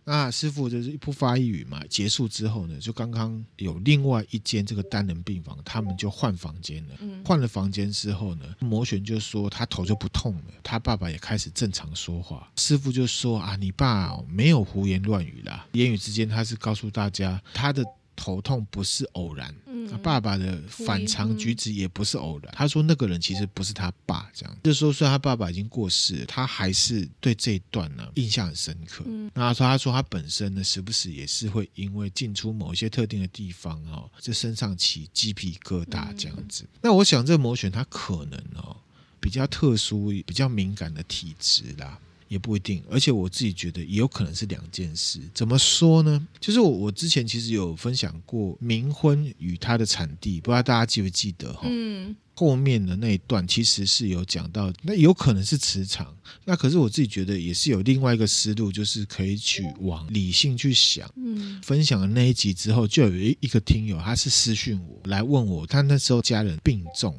[0.05, 1.83] 那师傅就是一不发一语嘛。
[1.89, 6.95] 结束之后呢，就刚刚有另外一间这个单人病房，他们就换房间了。
[7.01, 12.51] 嗯，换了房间之后呢，魔玄就说他头就不痛了，他爸爸也开始正常说话。
[12.57, 17.85] 师傅就说啊，你爸没有胡言乱语啦，言语之间他是告诉大家他的。
[18.19, 19.55] 头痛不是偶然，
[19.91, 22.53] 嗯，爸爸的反常举止也不是偶然。
[22.55, 29.05] 他说那个人其实不是他爸，这样就是说，虽然他爸爸已经过世了，他还是对这一段呢印象很深刻。
[29.07, 36.65] 嗯，那他说他说他本身呢，时不时也是会因为进出某一些特定的地方哦，这身上起鸡皮疙瘩这样子。
[36.81, 38.77] 那我想这魔玄他可能哦
[39.21, 41.99] 比较特殊、比较敏感的体质啦。
[42.29, 45.21] 也不一定，而且我自己觉得也有可能是两件事。
[45.33, 46.27] 怎么说呢？
[46.41, 51.63] 就是我我之前其实有分享过冥婚与它的产地，不知道大家记不记得哈？
[51.65, 56.15] 嗯，后面的那一段其实是有讲到，那有可能是磁场。
[56.45, 61.09] 那可是我自己觉得也是有另外一个思路，就是可以去往理性去想。
[61.17, 67.15] 嗯，分享了那一集之后，就有一一个听友，他是私讯我来问我，他那时候家人病重。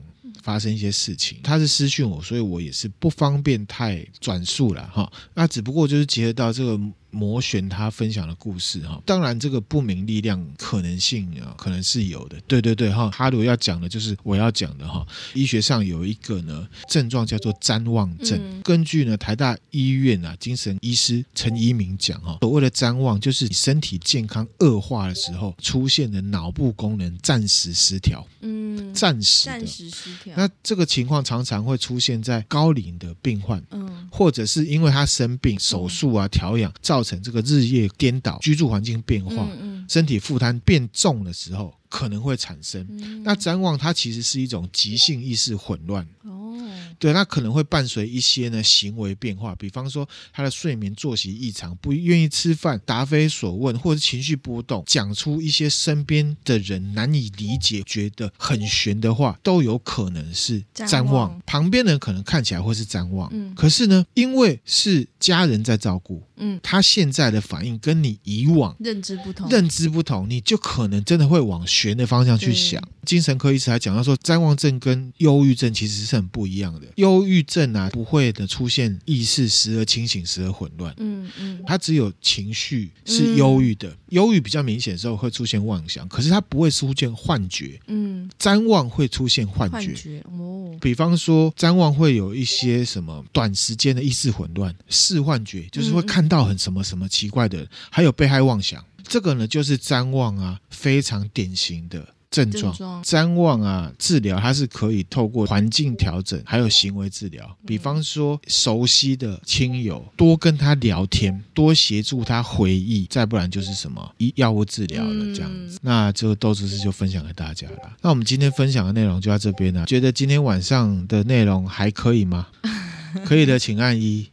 [0.47, 5.11] 发生一些事情，他是私讯我，所以我也是不方便太转述了哈。
[5.33, 6.79] 那只不过就是结合到这个。
[7.17, 12.39] 摩旋他分享的故事哈，当然这个不明力量可能性啊，可能是有的。
[12.45, 15.03] 对对对哈，哈鲁要讲的就是我要讲的哈。
[15.33, 30.35] 医学上有一个呢症状叫做譫妄症，嗯、根据呢台大医院啊精神医师陈一鸣讲哈，所谓的譫妄就是你身体健康恶化的时候出现的脑部功能暂时失调，嗯，暂时暂时失调。
[30.37, 37.03] 那这个情况常常会出现在高龄的病患，嗯，或者是因为他生病手术啊调养造。
[37.07, 39.47] 造成这个日夜颠倒、居住环境变化、
[39.87, 42.85] 身体负担变重的时候，可能会产生。
[42.89, 46.07] 嗯、那譫妄它其实是一种急性意识混乱。
[46.23, 46.57] 哦，
[46.99, 61.13] 对，那可能会伴随一些呢行为变化，比方说他的睡眠作息异常，不愿意吃饭，答非所问，或者情绪波动，讲出一些身边的人难以理解、觉得很悬的话，都有可能是譫妄。
[61.13, 66.21] 妄旁边人可能看起来会是譫妄，嗯、可是呢，因为是家人在照顾。
[66.39, 72.81] 嗯，他现在的反应跟你以往认知不同，认知不同，你就可能真的会往玄的方向去想。
[73.05, 76.87] 精神科医师还讲到说，谵妄症跟忧郁症其实是很不一样的。
[76.95, 80.93] 忧郁症啊，不会的出现意识时而清醒，时而混乱。
[80.97, 87.79] 嗯嗯，他只有情绪是忧郁的，忧郁、嗯、比较明显的时候会出现妄想，可是他不会出现幻觉。
[87.87, 89.75] 嗯，谵妄会出现幻觉。
[89.77, 96.27] 幻觉哦，比方说谵妄会有一些什么短时间的意识混乱、视幻觉，就是会看。
[96.27, 102.75] 到很什么什么奇怪的，还有被害妄想，这个呢就是瞻望啊，非常典型的症状。
[103.03, 107.57] 瞻望啊，治疗它是可以透过环境调整，还有行为治疗。
[107.65, 115.79] 比方说，熟悉的亲友多跟他聊天，多协助他回忆，再不然就是什么医药物治疗了这样子。
[115.81, 117.77] 那这个豆知识就分享给大家了。
[118.01, 119.85] 那我们今天分享的内容就到这边了。
[119.85, 122.47] 觉得今天晚上的内容还可以吗？
[123.25, 124.29] 可以的，请按一。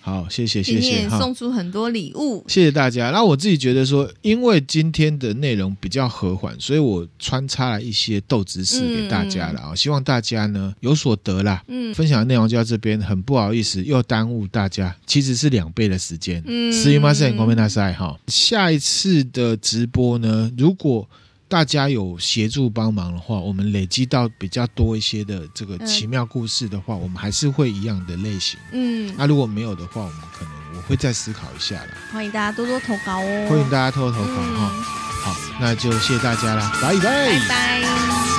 [0.00, 0.80] 好，谢谢谢谢。
[0.80, 3.08] 今天也送出很多礼物，谢谢大家。
[3.08, 11.64] 那我自己觉得说，因为今天的内容比较和缓，所以我穿插了一些豆知识给大家了啊，嗯、希望大家呢有所得啦。
[11.68, 16.42] 嗯，分享的内容就到这边，很不好意思又耽误大家，其实是两倍的时间。
[16.46, 18.18] 嗯，すいません、ごめんなさい哈。
[18.28, 21.08] 下一次的直播呢，如果
[21.49, 28.59] 大家有协助帮忙的话，我们累积到比较多一些的这个奇妙故事的话，嗯、我们还是会一样的类型。
[28.71, 31.89] 嗯，那如果没有的话，我们可能我会再思考一下啦。
[32.13, 33.47] 欢迎大家多多投稿哦！
[33.49, 34.71] 欢迎大家多多投稿哈。
[34.75, 34.83] 嗯、
[35.23, 37.01] 好，那就谢谢大家啦，拜拜。
[37.01, 38.38] 拜拜。